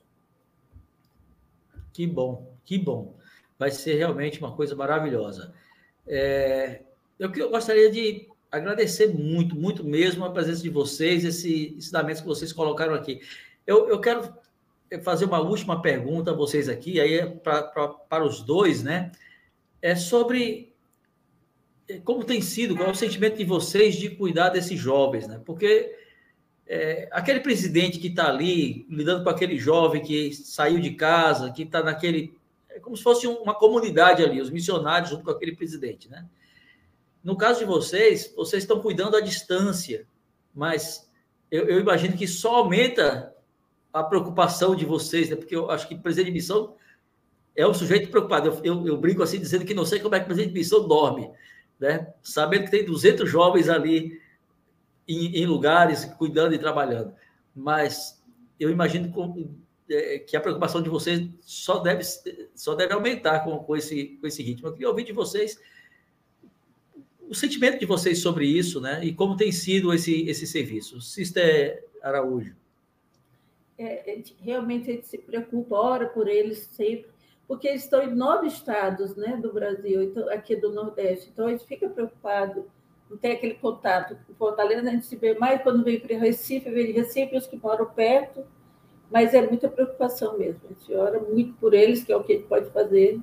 [1.91, 3.15] Que bom, que bom.
[3.57, 5.53] Vai ser realmente uma coisa maravilhosa.
[6.07, 6.81] É,
[7.19, 12.27] eu, eu gostaria de agradecer muito, muito mesmo a presença de vocês, esse ensinamento que
[12.27, 13.21] vocês colocaram aqui.
[13.65, 14.33] Eu, eu quero
[15.01, 19.11] fazer uma última pergunta a vocês aqui, aí é pra, pra, para os dois, né?
[19.81, 20.73] É sobre
[21.87, 25.41] é, como tem sido, qual é o sentimento de vocês de cuidar desses jovens, né?
[25.45, 25.95] Porque
[26.65, 31.63] é, aquele presidente que está ali lidando com aquele jovem que saiu de casa, que
[31.63, 32.37] está naquele.
[32.69, 36.25] É como se fosse uma comunidade ali, os missionários junto com aquele presidente, né?
[37.23, 40.05] No caso de vocês, vocês estão cuidando à distância,
[40.53, 41.09] mas
[41.49, 43.32] eu, eu imagino que só aumenta
[43.93, 45.35] a preocupação de vocês, né?
[45.35, 46.75] Porque eu acho que presidente de missão
[47.55, 48.49] é um sujeito preocupado.
[48.49, 50.59] Eu, eu, eu, brinco assim, dizendo que não sei como é que o presidente de
[50.59, 51.29] missão dorme,
[51.79, 52.11] né?
[52.23, 54.19] Sabendo que tem 200 jovens ali
[55.07, 57.13] em, em lugares, cuidando e trabalhando.
[57.55, 58.19] Mas
[58.59, 59.55] eu imagino com,
[59.87, 62.03] é, que a preocupação de vocês só deve,
[62.55, 64.67] só deve aumentar com, com, esse, com esse ritmo.
[64.67, 65.61] Eu queria ouvir de vocês
[67.29, 69.05] o sentimento de vocês sobre isso, né?
[69.05, 70.99] E como tem sido esse, esse serviço.
[70.99, 72.62] Sister Araújo
[73.83, 77.07] é, é realmente a gente se preocupa, ora por eles sempre,
[77.47, 81.51] porque eles estão em nove estados né, do Brasil, então, aqui do Nordeste, então a
[81.51, 82.65] gente fica preocupado,
[83.09, 84.17] não tem aquele contato.
[84.25, 87.45] com Fortaleza a gente se vê mais quando vem para Recife, vem de Recife, os
[87.45, 88.43] que moram perto,
[89.11, 90.61] mas é muita preocupação mesmo.
[90.65, 93.19] A gente ora muito por eles, que é o que a gente pode fazer.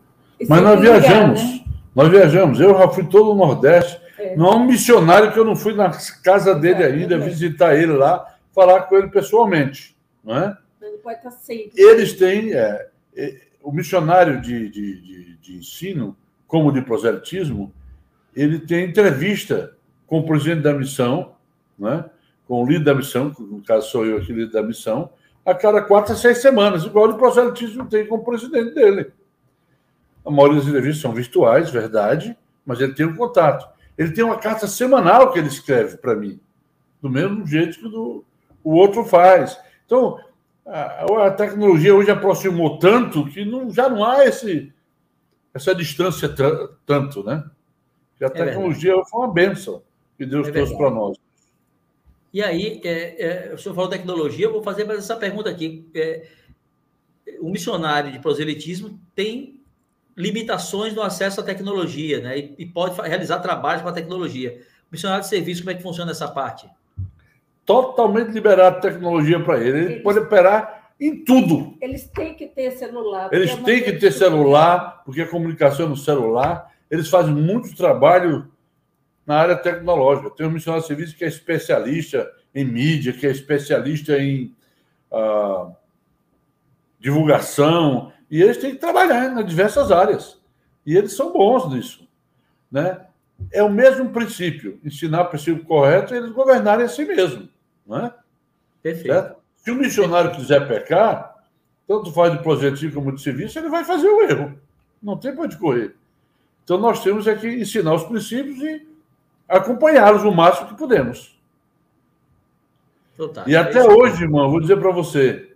[0.49, 1.65] Mas nós viajamos, né?
[1.93, 2.61] nós viajamos.
[2.61, 4.01] Eu já fui todo o Nordeste.
[4.17, 4.37] É.
[4.37, 5.91] Não há um missionário que eu não fui na
[6.23, 7.19] casa dele é, ainda, é.
[7.19, 10.57] visitar ele lá, falar com ele pessoalmente não é?
[10.81, 11.73] Ele pode estar sempre.
[11.81, 12.53] Eles têm.
[12.55, 16.17] É, é, o missionário de, de, de, de, ensino,
[16.47, 17.73] como de proselitismo,
[18.35, 21.35] ele tem entrevista com o presidente da missão,
[21.79, 22.05] né?
[22.47, 25.11] com o líder da missão, no caso sou eu aqui, líder da missão,
[25.45, 29.13] a cada quatro a seis semanas, igual o proselitismo tem com o presidente dele.
[30.25, 33.69] A maioria das entrevistas são virtuais, verdade, mas ele tem um contato.
[33.97, 36.41] Ele tem uma carta semanal que ele escreve para mim,
[37.01, 38.25] do mesmo jeito que do,
[38.63, 39.59] o outro faz.
[39.91, 40.21] Então,
[40.65, 44.73] a, a tecnologia hoje aproximou tanto que não, já não há esse,
[45.53, 46.33] essa distância
[46.87, 47.43] tanto, né?
[48.17, 49.11] Que a é tecnologia verdade.
[49.11, 49.83] foi uma benção
[50.17, 51.19] que Deus é trouxe para nós.
[52.33, 55.91] E aí, é, é, o senhor falou tecnologia, eu vou fazer mais essa pergunta aqui.
[55.93, 56.29] É,
[57.41, 59.61] o missionário de proselitismo tem
[60.17, 62.39] limitações no acesso à tecnologia, né?
[62.39, 64.61] E, e pode realizar trabalhos com a tecnologia.
[64.89, 66.71] O missionário de serviço, como é que funciona essa parte?
[67.71, 69.79] Totalmente liberado tecnologia para ele.
[69.79, 70.03] Ele Eles...
[70.03, 71.77] pode operar em tudo.
[71.81, 73.29] Eles têm que ter celular.
[73.33, 76.69] Eles têm que ter celular, porque a comunicação é no celular.
[76.91, 78.51] Eles fazem muito trabalho
[79.25, 80.31] na área tecnológica.
[80.31, 84.53] Tem um missionário de serviço que é especialista em mídia, que é especialista em
[85.13, 85.73] uh,
[86.99, 90.41] divulgação, e eles têm que trabalhar em diversas áreas.
[90.85, 92.09] E eles são bons nisso.
[92.69, 93.01] Né?
[93.53, 97.49] É o mesmo princípio, ensinar o princípio correto e eles governarem a si mesmo.
[97.91, 98.15] Não é?
[98.81, 99.13] Perfeito.
[99.13, 99.41] Certo?
[99.57, 101.35] Se o missionário quiser pecar,
[101.89, 104.57] tanto faz de projetinho como de serviço, ele vai fazer o erro.
[105.03, 105.97] Não tem para onde correr.
[106.63, 108.87] Então nós temos é que ensinar os princípios e
[109.49, 111.37] acompanhá-los o máximo que podemos.
[113.19, 115.55] Então, e até hoje, irmão, vou dizer para você,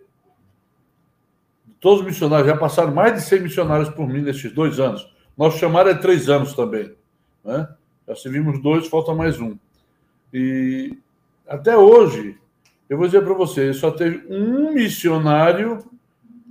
[1.81, 5.09] todos os missionários, já passaram mais de 100 missionários por mim nesses dois anos.
[5.39, 6.95] Nosso chamado é três anos também.
[7.45, 7.69] Né?
[8.09, 9.57] Já servimos dois, falta mais um.
[10.33, 10.99] E
[11.47, 12.39] até hoje,
[12.89, 15.85] eu vou dizer para você, só teve um missionário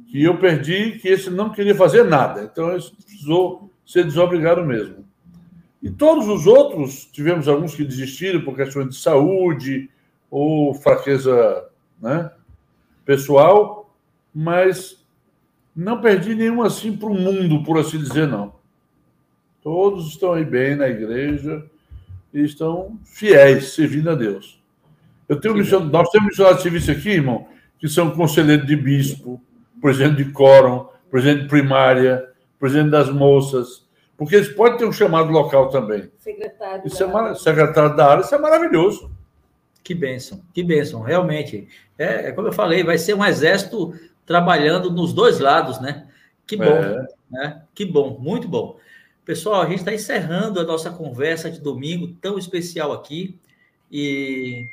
[0.08, 2.44] que eu perdi, que esse não queria fazer nada.
[2.44, 5.04] Então, ele precisou ser desobrigado mesmo.
[5.82, 9.90] E todos os outros, tivemos alguns que desistiram por questões de saúde
[10.30, 11.66] ou fraqueza
[12.02, 12.32] né,
[13.06, 13.94] pessoal,
[14.34, 15.04] mas
[15.76, 18.54] não perdi nenhum assim para o mundo, por assim dizer, não.
[19.62, 21.66] Todos estão aí bem na igreja
[22.34, 24.63] e estão fiéis, servindo a Deus.
[25.34, 27.48] Eu tenho missionário, nós temos missionários de serviço aqui, irmão,
[27.80, 29.42] que são conselheiros de bispo,
[29.82, 32.30] presidente de quórum, presidente de primária,
[32.60, 36.10] presidente das moças, porque eles podem ter um chamado local também.
[36.18, 37.36] Secretário, isso da, é área.
[37.36, 39.12] secretário da área, isso é maravilhoso.
[39.84, 41.68] Que bênção, que bênção, realmente.
[41.98, 43.94] É, é, como eu falei, vai ser um exército
[44.26, 46.08] trabalhando nos dois lados, né?
[46.46, 47.06] Que bom, é.
[47.30, 47.64] né?
[47.74, 48.78] Que bom, muito bom.
[49.26, 53.40] Pessoal, a gente está encerrando a nossa conversa de domingo tão especial aqui
[53.92, 54.66] e,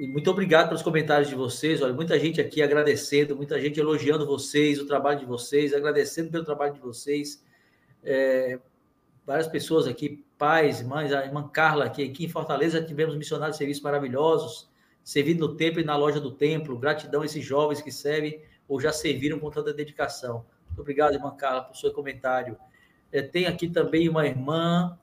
[0.00, 1.82] e, muito obrigado pelos comentários de vocês.
[1.82, 6.44] Olha, muita gente aqui agradecendo, muita gente elogiando vocês, o trabalho de vocês, agradecendo pelo
[6.44, 7.44] trabalho de vocês.
[8.02, 8.58] É,
[9.26, 13.58] várias pessoas aqui, pais, mães, a irmã Carla aqui, aqui em Fortaleza tivemos missionários de
[13.58, 14.70] serviços maravilhosos,
[15.04, 16.78] servindo no templo e na loja do templo.
[16.78, 20.46] Gratidão a esses jovens que servem ou já serviram com tanta dedicação.
[20.66, 22.56] Muito obrigado, irmã Carla, por seu comentário.
[23.12, 24.98] É, tem aqui também uma irmã,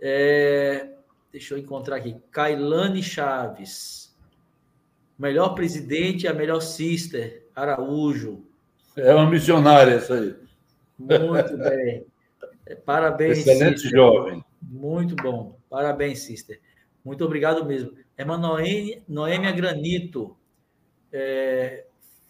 [0.00, 0.94] é,
[1.30, 4.03] deixa eu encontrar aqui, Kailane Chaves.
[5.18, 8.44] Melhor presidente, a melhor sister, Araújo.
[8.96, 10.34] É uma missionária essa aí.
[10.98, 12.06] Muito bem.
[12.84, 13.98] Parabéns, Excelente sister.
[13.98, 14.44] jovem.
[14.62, 15.58] Muito bom.
[15.68, 16.60] Parabéns, sister.
[17.04, 17.92] Muito obrigado mesmo.
[18.18, 20.36] Irmã Noêmia Granito.
[21.12, 21.84] É,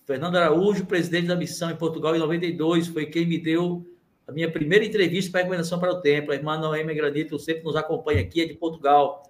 [0.04, 3.86] Fernando Araújo, presidente da missão em Portugal em 92, foi quem me deu
[4.26, 6.32] a minha primeira entrevista para recomendação para o templo.
[6.32, 9.22] A irmã Noêmia Granito sempre nos acompanha aqui, é de Portugal.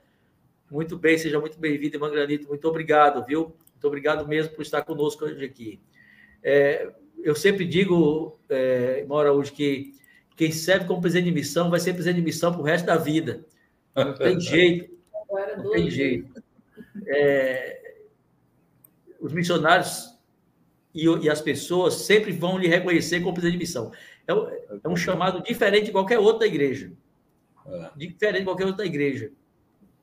[0.71, 2.49] Muito bem, seja muito bem-vinda, irmã Granito.
[2.49, 3.55] Muito obrigado, viu?
[3.73, 5.81] Muito obrigado mesmo por estar conosco hoje aqui.
[6.43, 6.93] É,
[7.23, 9.95] eu sempre digo, é, irmão Araújo, que
[10.37, 12.97] quem serve como presidente de missão vai ser presidente de missão para o resto da
[12.97, 13.45] vida.
[13.95, 14.95] Não tem jeito.
[15.57, 16.43] Não tem jeito.
[17.07, 17.95] É,
[19.21, 20.15] os missionários
[20.95, 23.93] e, e, as pessoas sempre vão lhe reconhecer como presidente de missão.
[24.27, 24.33] É,
[24.83, 26.93] é um chamado diferente de qualquer outra igreja.
[27.67, 27.91] É.
[27.97, 29.31] Diferente de qualquer outra igreja.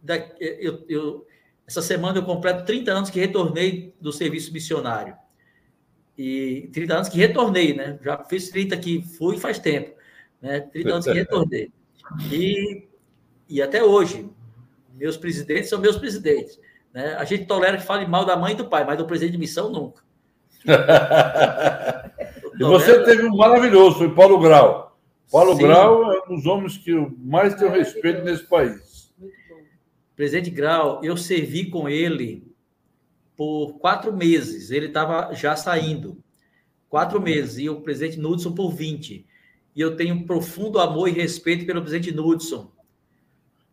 [0.02, 1.28] Da, eu, eu,
[1.68, 5.16] essa semana eu completo 30 anos que retornei do serviço missionário.
[6.18, 7.99] E 30 anos que retornei, né?
[8.04, 10.02] Já fiz 30 que fui faz tempo
[10.41, 10.62] né?
[10.72, 11.72] 30 anos que retornei.
[12.32, 12.88] E,
[13.47, 14.28] e até hoje,
[14.95, 16.60] meus presidentes são meus presidentes.
[16.93, 17.16] Né?
[17.18, 19.38] A gente tolera que fale mal da mãe e do pai, mas do presidente de
[19.38, 20.02] missão nunca.
[22.60, 24.97] e você teve um maravilhoso, foi Paulo Grau.
[25.32, 25.64] Paulo Sim.
[25.64, 28.91] Grau é um dos homens que eu mais tenho respeito nesse país.
[30.22, 32.47] Presidente Grau, eu servi com ele
[33.36, 34.69] por quatro meses.
[34.69, 36.15] Ele estava já saindo.
[36.88, 37.57] Quatro meses.
[37.57, 39.26] E o presidente Nudson por 20
[39.76, 42.72] e eu tenho um profundo amor e respeito pelo presidente Knudson.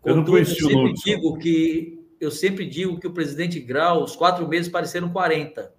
[0.03, 4.03] Eu não conheci eu sempre o digo que eu sempre digo que o presidente Grau,
[4.03, 5.71] os quatro meses pareceram 40.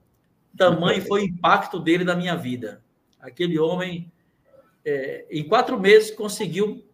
[0.55, 2.83] Tamanho foi o impacto dele na minha vida.
[3.19, 4.11] Aquele homem,
[4.85, 6.85] é, em quatro meses, conseguiu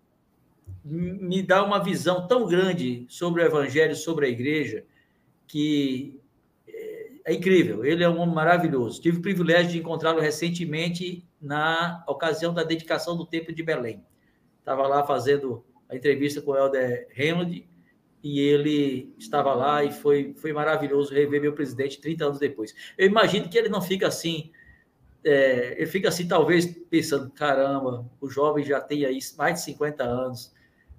[0.85, 4.85] me dar uma visão tão grande sobre o evangelho, sobre a igreja,
[5.47, 6.21] que
[7.25, 9.01] é incrível, ele é um homem maravilhoso.
[9.01, 14.05] Tive o privilégio de encontrá-lo recentemente na ocasião da dedicação do Templo de Belém.
[14.59, 17.67] Estava lá fazendo a entrevista com o Helder Hamlin
[18.23, 22.75] e ele estava lá e foi, foi maravilhoso rever meu presidente 30 anos depois.
[22.95, 24.51] Eu imagino que ele não fica assim,
[25.23, 30.03] é, ele fica assim, talvez pensando: caramba, o jovem já tem aí mais de 50
[30.03, 30.53] anos,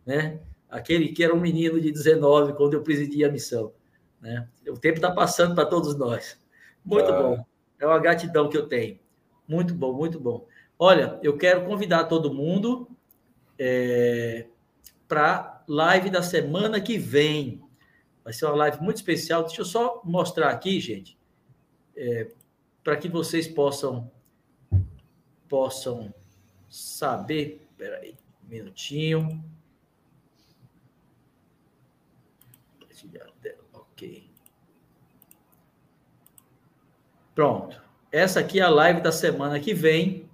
[0.07, 0.41] né?
[0.71, 3.73] Aquele que era um menino de 19 quando eu presidi a missão.
[4.21, 4.49] Né?
[4.69, 6.41] O tempo está passando para todos nós.
[6.85, 7.23] Muito ah.
[7.23, 7.45] bom.
[7.79, 8.99] É uma gratidão que eu tenho.
[9.47, 10.47] Muito bom, muito bom.
[10.79, 12.89] Olha, eu quero convidar todo mundo
[13.59, 14.47] é,
[15.07, 17.63] para live da semana que vem.
[18.25, 19.45] Vai ser uma live muito especial.
[19.45, 21.19] Deixa eu só mostrar aqui, gente,
[21.97, 22.31] é,
[22.83, 24.11] para que vocês possam
[25.49, 26.13] possam
[26.69, 27.67] saber.
[27.71, 29.45] Espera aí, um minutinho.
[33.73, 34.29] Ok.
[37.37, 37.79] Pronto.
[38.11, 40.27] Essa aqui é a live da semana que vem.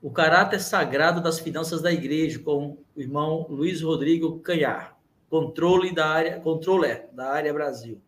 [0.00, 4.98] O caráter sagrado das finanças da igreja, com o irmão Luiz Rodrigo Canhar,
[5.28, 8.00] controle da área, controller da área Brasil.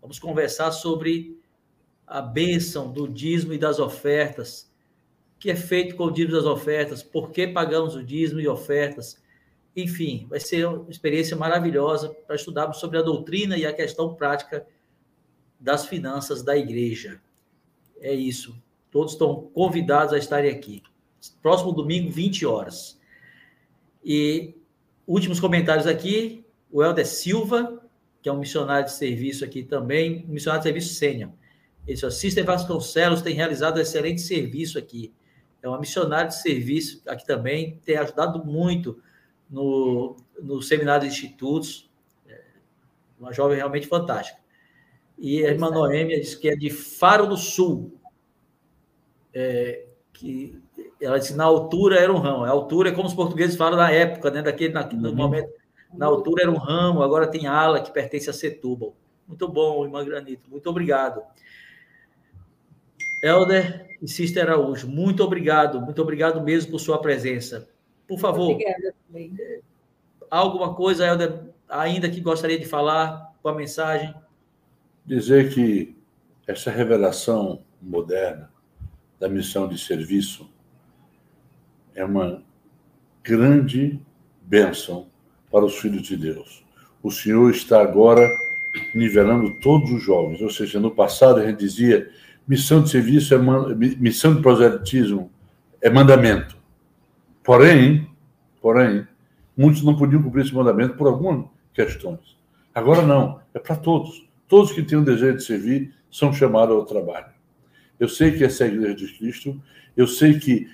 [0.00, 1.36] Vamos conversar sobre
[2.06, 4.72] a bênção do dízimo e das ofertas,
[5.40, 9.20] que é feito com o dízimo das ofertas, por que pagamos o dízimo e ofertas,
[9.74, 14.64] enfim, vai ser uma experiência maravilhosa para estudarmos sobre a doutrina e a questão prática
[15.62, 17.22] das finanças da igreja.
[18.00, 18.60] É isso.
[18.90, 20.82] Todos estão convidados a estarem aqui.
[21.40, 23.00] Próximo domingo, 20 horas.
[24.04, 24.54] E
[25.06, 27.80] últimos comentários aqui, o Helder Silva,
[28.20, 31.30] que é um missionário de serviço aqui também, um missionário de serviço sênior.
[31.86, 35.14] Ele disse, Sister Vasconcelos tem realizado um excelente serviço aqui.
[35.62, 39.00] É uma missionária de serviço aqui também, tem ajudado muito
[39.48, 41.88] no, no seminário de institutos,
[42.26, 42.40] é,
[43.18, 44.41] uma jovem realmente fantástica.
[45.22, 47.96] E a irmã Noêmia diz que é de Faro do Sul,
[49.32, 50.60] é, que
[51.00, 52.42] ela disse na altura era um ramo.
[52.42, 54.42] A altura é como os portugueses falam na época, né?
[54.42, 55.14] Daquele, na, no uhum.
[55.14, 55.48] momento,
[55.94, 58.96] na altura era um ramo, agora tem ala que pertence a Setúbal.
[59.28, 60.50] Muito bom, irmã Granito.
[60.50, 61.22] Muito obrigado.
[63.22, 65.80] Helder e Sister Araújo, muito obrigado.
[65.80, 67.68] Muito obrigado mesmo por sua presença.
[68.08, 68.54] Por favor.
[68.54, 69.36] Obrigada também.
[70.28, 74.12] Alguma coisa, Helder, ainda que gostaria de falar com a mensagem?
[75.04, 75.96] Dizer que
[76.46, 78.50] essa revelação moderna
[79.18, 80.48] da missão de serviço
[81.94, 82.42] é uma
[83.22, 84.00] grande
[84.42, 85.08] bênção
[85.50, 86.64] para os filhos de Deus.
[87.02, 88.28] O Senhor está agora
[88.94, 92.10] nivelando todos os jovens, ou seja, no passado a gente dizia
[92.46, 95.30] missão de serviço é missão de proselitismo
[95.80, 96.56] é mandamento.
[97.42, 98.08] Porém,
[98.60, 99.06] porém,
[99.56, 102.36] muitos não podiam cumprir esse mandamento por algumas questões.
[102.74, 104.26] Agora não, é para todos.
[104.52, 107.32] Todos que têm o desejo de servir são chamados ao trabalho.
[107.98, 109.58] Eu sei que essa é a igreja de Cristo,
[109.96, 110.68] eu sei que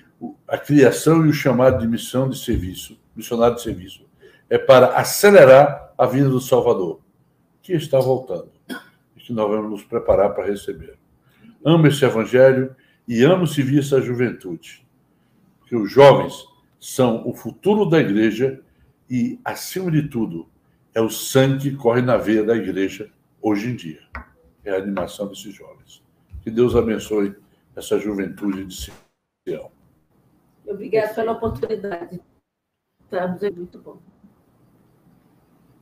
[0.45, 4.05] a criação e o chamado de missão de serviço, missionário de serviço,
[4.49, 6.99] é para acelerar a vinda do Salvador,
[7.61, 8.51] que está voltando
[9.15, 10.97] e que nós vamos nos preparar para receber.
[11.63, 12.75] Amo esse evangelho
[13.07, 14.85] e amo servir essa juventude,
[15.57, 16.33] porque os jovens
[16.81, 18.59] são o futuro da igreja
[19.09, 20.49] e, acima de tudo,
[20.93, 23.09] é o sangue que corre na veia da igreja
[23.41, 24.01] hoje em dia.
[24.63, 26.03] É a animação desses jovens.
[26.41, 27.35] Que Deus abençoe
[27.75, 28.91] essa juventude de
[29.47, 29.71] Sião.
[30.65, 32.21] Obrigada pela oportunidade.
[33.01, 33.99] Estamos é muito bom.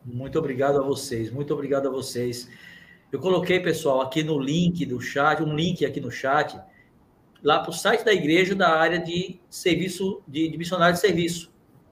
[0.06, 2.50] Muito obrigado a vocês, muito obrigado a vocês.
[3.12, 6.58] Eu coloquei, pessoal, aqui no link do chat, um link aqui no chat,
[7.44, 11.52] lá para o site da igreja da área de serviço, de, de missionário de serviço.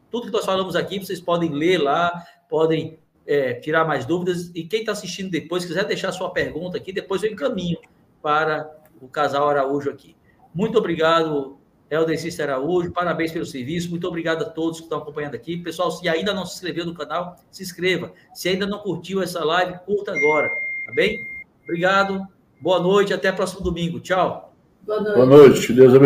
[0.10, 4.52] Tudo que nós falamos aqui, vocês podem ler lá, podem é, tirar mais dúvidas.
[4.54, 7.78] E quem está assistindo depois, quiser deixar sua pergunta aqui, depois eu encaminho
[8.22, 8.70] para
[9.02, 10.16] o casal Araújo aqui.
[10.54, 11.58] Muito obrigado,
[11.90, 13.90] Helder Cícero Araújo, parabéns pelo serviço.
[13.90, 15.58] Muito obrigado a todos que estão acompanhando aqui.
[15.58, 18.14] Pessoal, se ainda não se inscreveu no canal, se inscreva.
[18.34, 21.20] Se ainda não curtiu essa live, curta agora, tá bem?
[21.64, 22.26] Obrigado,
[22.62, 24.00] boa noite, até próximo domingo.
[24.00, 24.54] Tchau.
[24.86, 25.16] Boa noite.
[25.16, 25.74] Boa noite.
[25.74, 26.04] Deus abençoe.